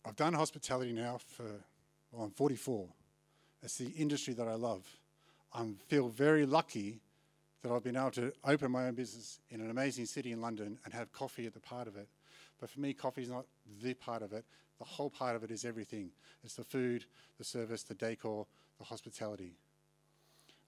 [0.05, 1.45] I've done hospitality now for,
[2.11, 2.87] well, I'm 44.
[3.63, 4.85] It's the industry that I love.
[5.53, 7.01] I feel very lucky
[7.61, 10.79] that I've been able to open my own business in an amazing city in London
[10.83, 12.07] and have coffee at the part of it.
[12.59, 13.45] But for me, coffee is not
[13.81, 14.45] the part of it.
[14.79, 16.09] The whole part of it is everything.
[16.43, 17.05] It's the food,
[17.37, 18.47] the service, the decor,
[18.79, 19.53] the hospitality.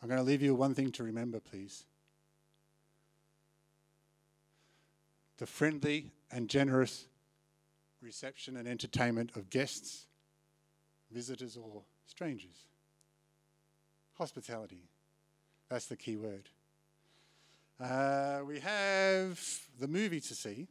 [0.01, 1.85] I'm going to leave you one thing to remember, please.
[5.37, 7.05] The friendly and generous
[8.01, 10.05] reception and entertainment of guests,
[11.11, 12.67] visitors, or strangers.
[14.17, 14.83] Hospitality.
[15.69, 16.49] That's the key word.
[17.79, 19.39] Uh, we have
[19.79, 20.67] the movie to see,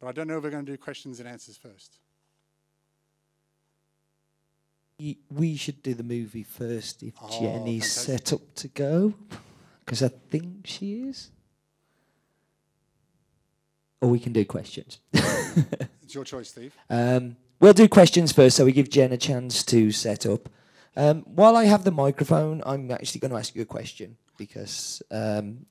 [0.00, 1.98] but I don't know if we're going to do questions and answers first.
[5.30, 8.26] We should do the movie first if Oh, Jenny's fantastic.
[8.26, 9.14] set up to go,
[9.84, 11.30] because I think she is.
[14.00, 15.00] Or we can do questions.
[16.02, 16.72] It's your choice, Steve.
[16.88, 20.48] Um, we'll do questions first, so we give Jen a chance to set up.
[20.96, 25.02] Um, while I have the microphone, I'm actually going to ask you a question because
[25.10, 25.66] um,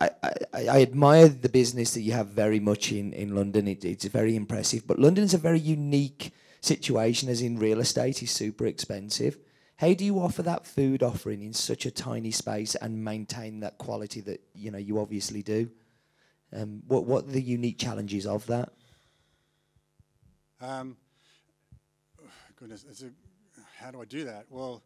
[0.00, 0.32] I, I,
[0.68, 3.66] I admire the business that you have very much in, in London.
[3.66, 8.22] It, it's very impressive, but London is a very unique situation, as in real estate
[8.22, 9.38] is super expensive.
[9.76, 13.78] How do you offer that food offering in such a tiny space and maintain that
[13.78, 15.70] quality that you know you obviously do?
[16.52, 18.72] Um, what what are the unique challenges of that?
[20.60, 20.96] Um,
[22.56, 23.10] goodness, a,
[23.76, 24.46] how do I do that?
[24.50, 24.82] Well,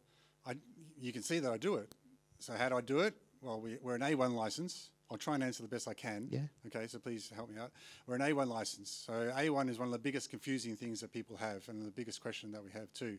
[0.46, 0.56] I,
[1.00, 1.94] you can see that I do it.
[2.38, 3.14] So how do I do it?
[3.40, 4.90] Well, we, we're an A1 license.
[5.12, 6.26] I'll try and answer the best I can.
[6.30, 6.40] Yeah.
[6.68, 7.70] Okay, so please help me out.
[8.06, 9.04] We're an A1 license.
[9.06, 12.22] So A1 is one of the biggest confusing things that people have, and the biggest
[12.22, 13.18] question that we have too.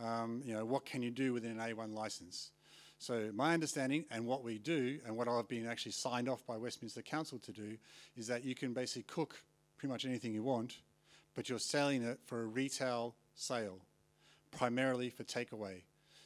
[0.00, 2.52] Um, you know, what can you do within an A1 license?
[3.00, 6.56] So my understanding and what we do, and what I've been actually signed off by
[6.56, 7.76] Westminster Council to do,
[8.16, 9.42] is that you can basically cook
[9.76, 10.76] pretty much anything you want,
[11.34, 13.78] but you're selling it for a retail sale,
[14.52, 15.82] primarily for takeaway.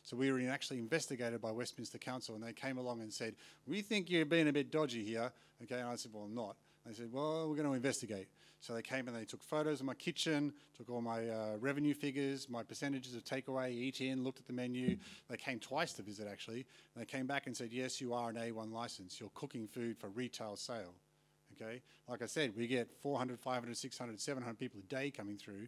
[0.06, 3.34] So we were actually investigated by Westminster Council, and they came along and said,
[3.66, 5.32] "We think you're being a bit dodgy here."
[5.64, 8.28] Okay, and I said, "Well, I'm not." They said, "Well, we're going to investigate."
[8.60, 11.92] So they came and they took photos of my kitchen, took all my uh, revenue
[11.92, 14.96] figures, my percentages of takeaway, eat in, looked at the menu.
[15.28, 16.64] They came twice to visit actually.
[16.94, 19.18] And they came back and said, "Yes, you are an A1 license.
[19.18, 20.94] You're cooking food for retail sale."
[21.60, 25.66] Okay, like I said, we get 400, 500, 600, 700 people a day coming through.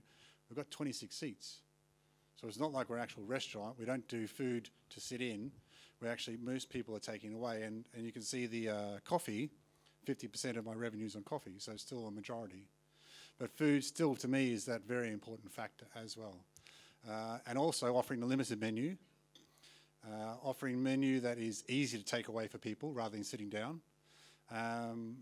[0.49, 1.59] We've got 26 seats.
[2.41, 3.75] So it's not like we're an actual restaurant.
[3.79, 5.51] We don't do food to sit in.
[6.01, 7.63] We actually, most people are taking away.
[7.63, 9.51] And, and you can see the uh, coffee,
[10.07, 12.69] 50% of my revenue's on coffee, so still a majority.
[13.41, 16.37] But food still, to me, is that very important factor as well.
[17.09, 18.97] Uh, and also offering a limited menu,
[20.07, 23.81] uh, offering menu that is easy to take away for people rather than sitting down.
[24.53, 25.17] Um,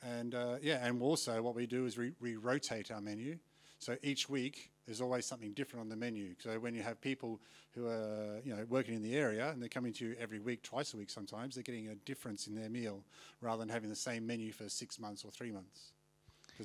[0.00, 3.38] and uh, yeah, and also what we do is we rotate our menu.
[3.80, 6.34] So each week there's always something different on the menu.
[6.38, 7.40] So when you have people
[7.74, 10.62] who are you know working in the area and they're coming to you every week,
[10.62, 13.02] twice a week sometimes, they're getting a difference in their meal
[13.40, 15.92] rather than having the same menu for six months or three months.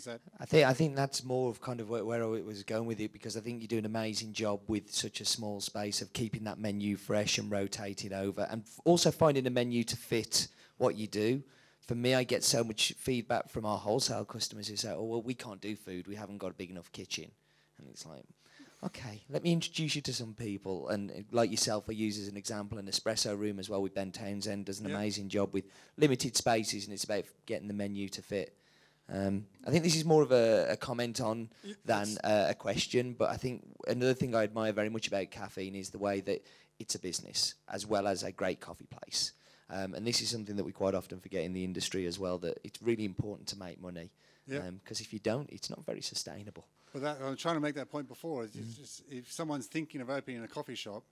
[0.05, 0.21] That?
[0.39, 2.99] I think I think that's more of kind of where, where I was going with
[2.99, 6.13] it because I think you do an amazing job with such a small space of
[6.13, 10.49] keeping that menu fresh and rotating over, and f- also finding a menu to fit
[10.77, 11.41] what you do.
[11.79, 15.21] For me, I get so much feedback from our wholesale customers who say, "Oh, well,
[15.23, 16.05] we can't do food.
[16.05, 17.31] We haven't got a big enough kitchen,"
[17.79, 18.23] and it's like,
[18.83, 20.89] Okay, let me introduce you to some people.
[20.89, 23.95] And uh, like yourself, I use as an example an espresso room as well with
[23.95, 24.65] Ben Townsend.
[24.65, 24.95] Does an Yeah.
[24.95, 25.65] amazing job with
[25.97, 28.55] limited spaces, and it's about getting the menu to fit.
[29.09, 31.49] Um, I think this is more of a, a comment on
[31.85, 33.13] than uh, a question.
[33.17, 36.45] But I think another thing I admire very much about Kaffeine is the way that
[36.77, 39.31] it's a business as well as a great coffee place.
[39.71, 42.37] Um, and this is something that we quite often forget in the industry as well.
[42.37, 44.11] That it's really important to make money.
[44.47, 46.67] Because if you don't, it's not very sustainable.
[46.97, 48.45] But that, I'm trying to make that point before.
[48.45, 48.81] Mm-hmm.
[48.81, 51.03] just, if someone's thinking of opening a coffee shop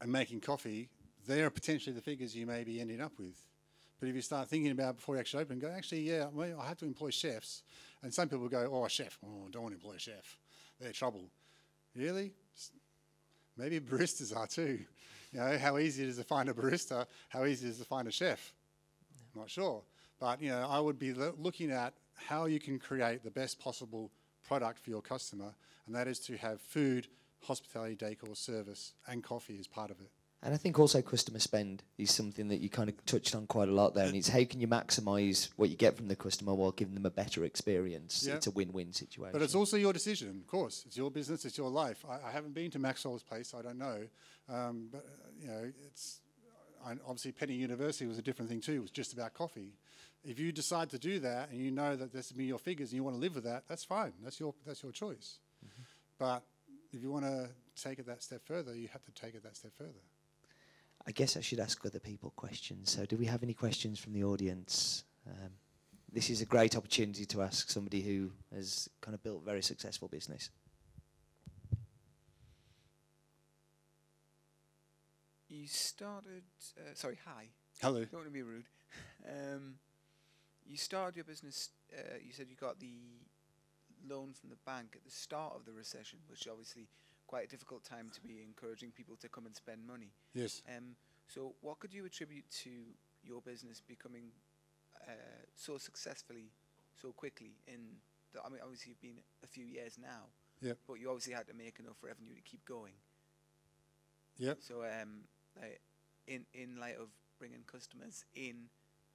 [0.00, 0.88] and making coffee,
[1.26, 3.34] they are potentially the figures you may be ending up with.
[3.98, 6.60] But if you start thinking about it before you actually open, go, actually, yeah, well,
[6.60, 7.64] I have to employ chefs.
[8.04, 10.38] And some people go, oh, a chef, oh, don't want to employ a chef.
[10.80, 11.24] They're trouble.
[11.96, 12.32] Really?
[13.56, 14.78] Maybe baristas are too.
[15.32, 17.84] You know, how easy it is to find a barista, how easy it is to
[17.84, 18.52] find a chef.
[19.34, 19.82] Not sure.
[20.20, 23.58] But, you know, I would be lo- looking at how you can create the best
[23.58, 24.12] possible
[24.50, 25.54] product for your customer,
[25.86, 27.06] and that is to have food,
[27.46, 30.10] hospitality, decor, service, and coffee as part of it.
[30.42, 33.68] And I think also customer spend is something that you kind of touched on quite
[33.68, 34.06] a lot there.
[34.06, 37.06] And it's how can you maximise what you get from the customer while giving them
[37.06, 38.26] a better experience?
[38.26, 39.32] It's a win-win situation.
[39.32, 40.82] But it's also your decision, of course.
[40.84, 42.04] It's your business, it's your life.
[42.08, 44.00] I, I haven't been to Maxwell's place, I don't know.
[44.48, 46.20] Um, but, uh, you know, it's
[46.84, 48.72] I, obviously Penny University was a different thing too.
[48.72, 49.74] It was just about coffee.
[50.24, 52.90] If you decide to do that and you know that this will be your figures
[52.90, 54.12] and you want to live with that, that's fine.
[54.22, 55.38] That's your, that's your choice.
[56.18, 56.42] But
[56.92, 57.48] if you want to
[57.80, 60.00] take it that step further, you have to take it that step further.
[61.06, 62.90] I guess I should ask other people questions.
[62.90, 65.04] So, do we have any questions from the audience?
[65.26, 65.50] Um,
[66.12, 69.62] this is a great opportunity to ask somebody who has kind of built a very
[69.62, 70.50] successful business.
[75.48, 76.42] You started.
[76.78, 77.46] Uh, sorry, hi.
[77.80, 78.04] Hello.
[78.04, 78.66] Don't want to be rude.
[79.26, 79.76] Um,
[80.70, 81.70] you started your business.
[81.92, 82.94] Uh, you said you got the
[84.08, 86.88] loan from the bank at the start of the recession, which obviously
[87.26, 90.12] quite a difficult time to be encouraging people to come and spend money.
[90.32, 90.62] Yes.
[90.68, 90.94] Um,
[91.26, 92.70] so, what could you attribute to
[93.22, 94.30] your business becoming
[95.06, 96.50] uh, so successfully,
[97.00, 97.56] so quickly?
[97.66, 97.98] In
[98.32, 100.30] the, I mean, obviously you've been a few years now.
[100.62, 100.78] Yep.
[100.86, 102.92] But you obviously had to make enough revenue to keep going.
[104.38, 104.58] Yep.
[104.60, 105.22] So, um,
[105.60, 105.80] like,
[106.26, 107.08] in in light of
[107.38, 108.68] bringing customers in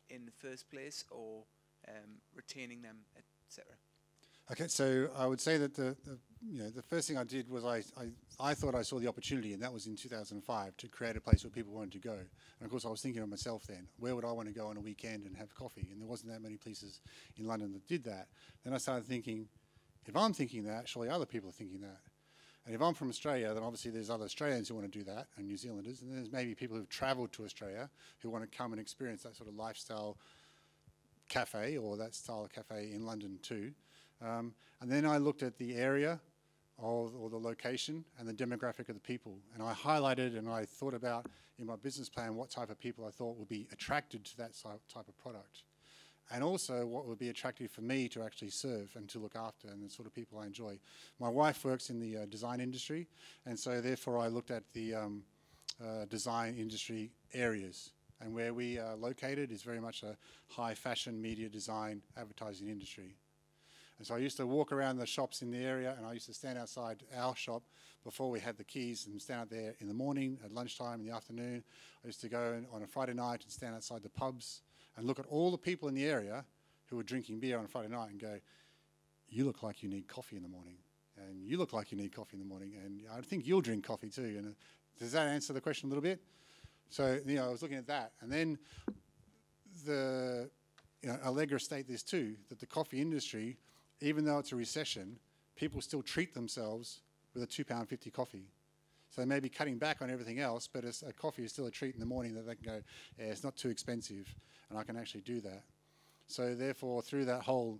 [0.10, 1.43] in the first place, or
[1.88, 2.97] um, retaining them,
[3.47, 3.74] etc.
[4.51, 7.49] Okay, so I would say that the, the you know the first thing I did
[7.49, 10.88] was I, I I thought I saw the opportunity, and that was in 2005 to
[10.88, 12.14] create a place where people wanted to go.
[12.14, 14.68] And of course, I was thinking of myself then, where would I want to go
[14.68, 15.88] on a weekend and have coffee?
[15.91, 17.01] And there wasn't that many places
[17.38, 18.28] in London that did that.
[18.64, 19.47] Then I started thinking,
[20.06, 21.97] if I'm thinking that, surely other people are thinking that.
[22.66, 25.28] And if I'm from Australia, then obviously there's other Australians who want to do that,
[25.38, 27.89] and New Zealanders, and there's maybe people who've travelled to Australia
[28.22, 30.18] who want to come and experience that sort of lifestyle
[31.30, 33.72] cafe or that style of cafe in London too.
[34.22, 36.20] Um, and then I looked at the area
[36.80, 39.38] of, or the location and the demographic of the people.
[39.53, 43.05] And I highlighted and I thought about in my business plan what type of people
[43.05, 44.51] I thought would be attracted to that
[44.91, 45.63] type of product.
[46.32, 49.68] And also what would be attractive for me to actually serve and to look after
[49.68, 50.80] and the sort of people I enjoy.
[51.20, 53.08] My wife works in the uh, design industry,
[53.46, 55.24] and so therefore I looked at the um,
[55.84, 57.92] uh, design industry areas.
[58.22, 60.18] And where we are located is very much a
[60.48, 63.18] high fashion, media design, advertising industry.
[63.98, 66.26] And so I used to walk around the shops in the area, and I used
[66.28, 67.64] to stand outside our shop
[68.04, 71.06] before we had the keys and stand out there in the morning, at lunchtime, in
[71.06, 71.64] the afternoon.
[72.04, 74.62] I used to go on a Friday night and stand outside the pubs
[74.98, 76.46] and look at all the people in the area
[76.88, 78.39] who are drinking beer on Friday night and go,
[79.30, 80.78] You look like you need coffee in the morning.
[81.18, 82.74] And you look like you need coffee in the morning.
[82.84, 84.36] And I think you'll drink coffee too.
[84.38, 84.52] And uh,
[85.00, 86.22] does that answer the question a little bit?
[86.89, 88.12] So, you know, I was looking at that.
[88.22, 88.58] And then
[89.86, 90.50] the,
[91.02, 93.58] you know, Allegra state this too, that the coffee industry,
[94.02, 95.18] even though it's a recession,
[95.56, 97.02] people still treat themselves
[97.34, 98.50] with a £2.50 coffee.
[99.16, 101.72] So they may be cutting back on everything else, but a coffee is still a
[101.72, 102.82] treat in the morning that they can go,
[103.18, 104.28] yeah, it's not too expensive,
[104.70, 105.63] and I can actually do that.
[106.28, 107.80] So therefore, through that whole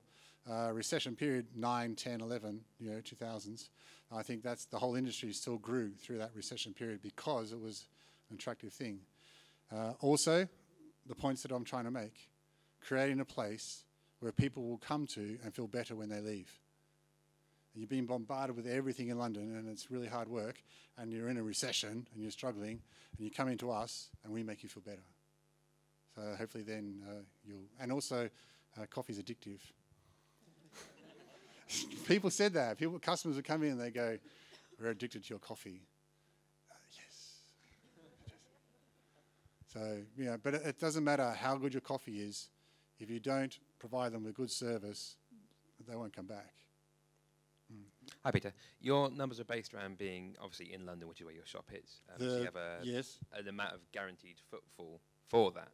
[0.49, 3.67] uh, recession period, 9, 10, 11, you know, 2000s,
[4.15, 7.89] I think that's the whole industry still grew through that recession period because it was
[8.29, 8.99] an attractive thing.
[9.75, 10.47] Uh, also,
[11.05, 12.29] the points that I'm trying to make,
[12.79, 13.83] creating a place
[14.21, 16.49] where people will come to and feel better when they leave.
[17.76, 20.63] You're being bombarded with everything in London, and it's really hard work,
[20.97, 22.82] and you're in a recession and you're struggling,
[23.17, 25.03] and you come into us, and we make you feel better.
[26.15, 27.65] So hopefully, then uh, you'll.
[27.80, 28.30] And also,
[28.78, 29.59] uh, coffee's addictive.
[32.07, 32.78] People said that.
[32.78, 34.17] People, customers would come in and they go,
[34.80, 35.82] "We're addicted to your coffee."
[36.71, 38.32] Uh, yes.
[39.73, 42.47] So you know, but it, it doesn't matter how good your coffee is,
[42.99, 45.17] if you don't provide them with good service,
[45.86, 46.53] they won't come back.
[48.24, 48.53] Hi, Peter.
[48.82, 52.01] Your numbers are based around being obviously in London, which is where your shop is.
[52.10, 53.20] Um, so you have a, yes.
[53.34, 55.70] an amount of guaranteed footfall for that.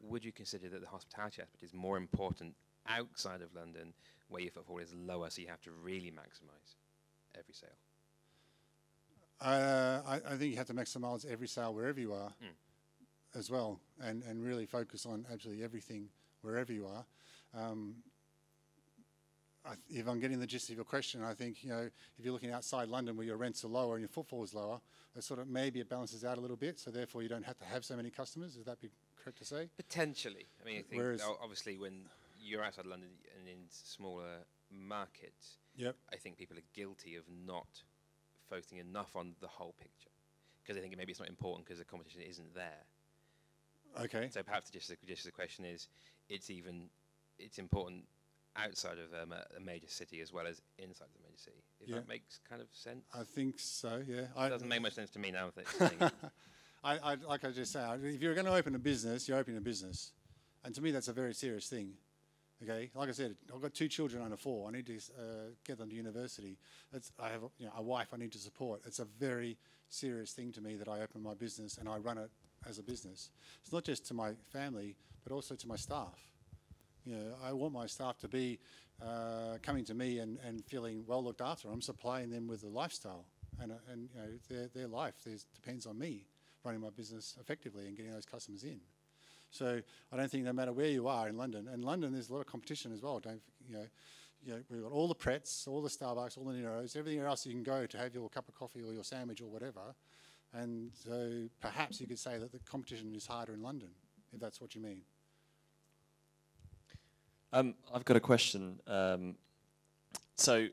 [0.00, 2.54] Would you consider that the hospitality aspect is more important
[2.88, 3.94] outside of London,
[4.28, 6.74] where your footfall is lower, so you have to really maximise
[7.38, 7.70] every sale?
[9.40, 13.38] Uh, I, I think you have to maximise every sale wherever you are, Mm.
[13.38, 16.08] as well, and, and really focus on absolutely everything
[16.42, 17.04] wherever you are.
[17.54, 17.96] Um,
[19.88, 21.88] if I'm getting the gist of your question, I think you know
[22.18, 24.80] if you're looking outside London where your rents are lower and your footfall is lower,
[25.16, 26.78] it sort of maybe it balances out a little bit.
[26.78, 28.56] So therefore, you don't have to have so many customers.
[28.56, 28.90] Would that be
[29.22, 29.68] correct to say?
[29.76, 30.46] Potentially.
[30.60, 32.06] I mean, I think Whereas- obviously when
[32.38, 33.08] you're outside London
[33.38, 35.96] and in smaller markets, Yep.
[36.12, 37.82] I think people are guilty of not
[38.48, 40.10] focusing enough on the whole picture
[40.62, 42.84] because they think maybe it's not important because the competition isn't there.
[44.00, 44.28] Okay.
[44.30, 45.88] So perhaps just the, just the question is,
[46.28, 46.90] it's even
[47.38, 48.04] it's important
[48.56, 51.62] outside of um, a, a major city as well as inside the major city.
[51.80, 51.96] If Yeah.
[51.96, 53.04] that makes kind of sense.
[53.12, 54.02] I think so.
[54.06, 54.26] Yeah.
[54.46, 55.50] it doesn't make much sense to me now.
[56.84, 59.58] I, I, like I just said, if you're going to open a business, you're opening
[59.58, 60.12] a business,
[60.64, 61.94] and to me that's a very serious thing.
[62.62, 64.68] Okay, like I said, I've got two children under four.
[64.68, 65.22] I need to uh,
[65.66, 66.56] get them to university.
[67.18, 68.82] I have you know, a wife I need to support.
[68.86, 72.16] It's a very serious thing to me that I open my business and I run
[72.16, 72.30] it
[72.66, 73.30] as a business.
[73.62, 76.18] It's not just to my family, but also to my staff.
[77.04, 78.58] You know, I want my staff to be
[79.02, 81.68] uh, coming to me and, and feeling well looked after.
[81.68, 83.26] I'm supplying them with a lifestyle,
[83.60, 85.14] and, uh, and you know, their, their life
[85.54, 86.26] depends on me
[86.64, 88.80] running my business effectively and getting those customers in.
[89.50, 89.80] So
[90.12, 92.40] I don't think no matter where you are in London, and London there's a lot
[92.40, 93.20] of competition as well.
[93.20, 93.86] Don't you know?
[94.42, 97.46] You know, we've got all the Prets, all the Starbucks, all the Neros, everything else
[97.46, 99.80] you can go to have your cup of coffee or your sandwich or whatever.
[100.52, 103.88] And so perhaps you could say that the competition is harder in London,
[104.34, 105.00] if that's what you mean.
[107.54, 108.80] Um, I've got a question.
[108.88, 109.36] Um,
[110.34, 110.66] so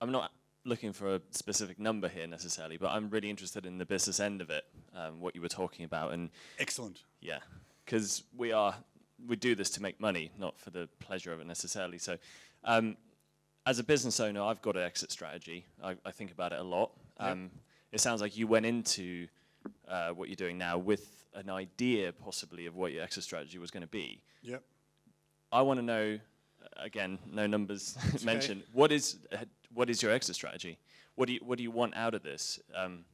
[0.00, 0.30] I'm not
[0.64, 4.40] looking for a specific number here necessarily, but I'm really interested in the business end
[4.40, 4.64] of it,
[4.94, 7.00] um, what you were talking about, and Excellent.
[7.20, 7.40] yeah,
[7.84, 8.76] because we are
[9.26, 11.98] we do this to make money, not for the pleasure of it necessarily.
[11.98, 12.16] So,
[12.64, 12.96] um,
[13.66, 15.66] as a business owner, I've got an exit strategy.
[15.82, 16.92] I, I think about it a lot.
[17.20, 17.30] Yep.
[17.32, 17.50] Um,
[17.92, 19.26] It sounds like you went into
[19.88, 23.70] uh, what you're doing now with an idea, possibly, of what your exit strategy was
[23.70, 24.22] going to be.
[24.42, 24.62] Yep.
[25.52, 26.18] I want to know,
[26.76, 28.24] again, no numbers okay.
[28.24, 28.62] mentioned.
[28.72, 29.38] What is uh,
[29.72, 30.78] what is your exit strategy?
[31.14, 32.60] What do you what do you want out of this?
[32.74, 33.04] Um,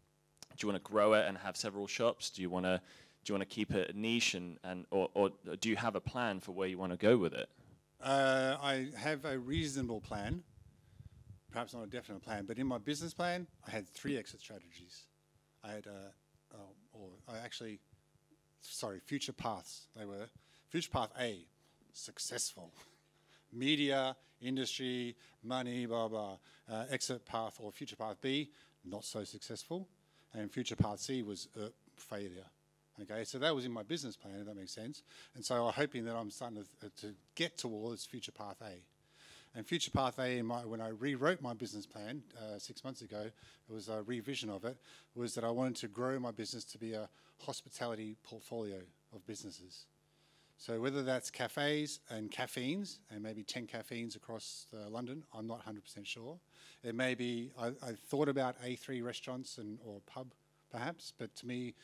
[0.57, 2.31] do you want to grow it and have several shops?
[2.31, 2.81] Do you want to
[3.25, 5.31] do you want to keep it a niche and, and or, or
[5.61, 7.49] do you have a plan for where you want to go with it?
[8.01, 10.45] Uh, I have a reasonable plan,
[11.51, 15.07] perhaps not a definite plan, but in my business plan, I had three exit strategies.
[15.65, 17.81] I had, uh, oh, or I actually,
[18.61, 19.89] sorry, future paths.
[19.97, 20.29] They were
[20.69, 21.47] future path A,
[21.97, 22.73] successful,
[23.53, 26.37] media, industry, money, blah blah.
[26.71, 28.51] Uh, exit path or future path B,
[28.85, 29.89] not so successful,
[30.35, 32.47] and future path C was uh, failure.
[33.03, 35.03] Okay, so that was in my business plan, if that makes sense.
[35.35, 38.73] And so I'm hoping that I'm starting to, uh, to get towards Future Path A.
[39.55, 43.21] And Future Path A, my, when I rewrote my business plan uh, six months ago,
[43.69, 44.79] it was a revision of it,
[45.15, 48.79] was that I wanted to grow my business to be a hospitality portfolio
[49.15, 49.85] of businesses.
[50.59, 55.65] So whether that's cafes and Kaffeines, and maybe 10 Kaffeines across uh, London, I'm not
[55.67, 56.39] 100% sure.
[56.83, 60.29] It may be, I, I thought about A3 restaurants and or pub
[60.71, 61.75] perhaps, but to me,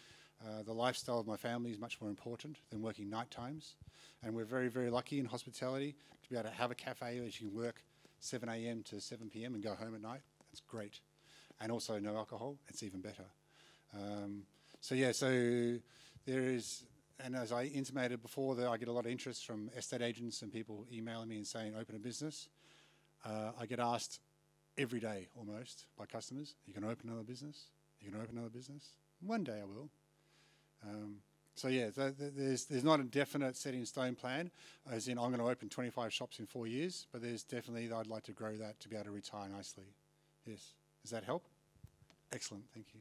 [0.45, 3.77] uh, the lifestyle of my family is much more important than working night times.
[4.23, 7.27] And we're very, very lucky in hospitality to be able to have a cafe where
[7.27, 7.83] you can work
[8.21, 8.83] 7 a.m.
[8.85, 9.55] to 7 p.m.
[9.55, 10.21] and go home at night.
[10.51, 11.01] That's great.
[11.61, 13.25] And also no alcohol, it's even better.
[13.95, 14.43] Um,
[14.81, 15.29] so, yeah, so
[16.27, 16.85] there is,
[17.21, 20.43] and as I intimated before, that I get a lot of interest from estate agents
[20.43, 22.49] and people emailing me and saying, open a business.
[23.25, 24.21] Uh, I get asked
[24.79, 27.67] every day almost by customers, are you can open another business?
[28.01, 28.97] Are You can open another business?
[29.21, 29.91] One day I will.
[30.85, 31.17] Um,
[31.55, 34.51] so yeah, th- th- there's there's not a definite set in stone plan,
[34.91, 38.07] as in I'm going to open 25 shops in four years, but there's definitely I'd
[38.07, 39.85] like to grow that to be able to retire nicely.
[40.47, 41.45] Yes, does that help?
[42.33, 43.01] Excellent, thank you.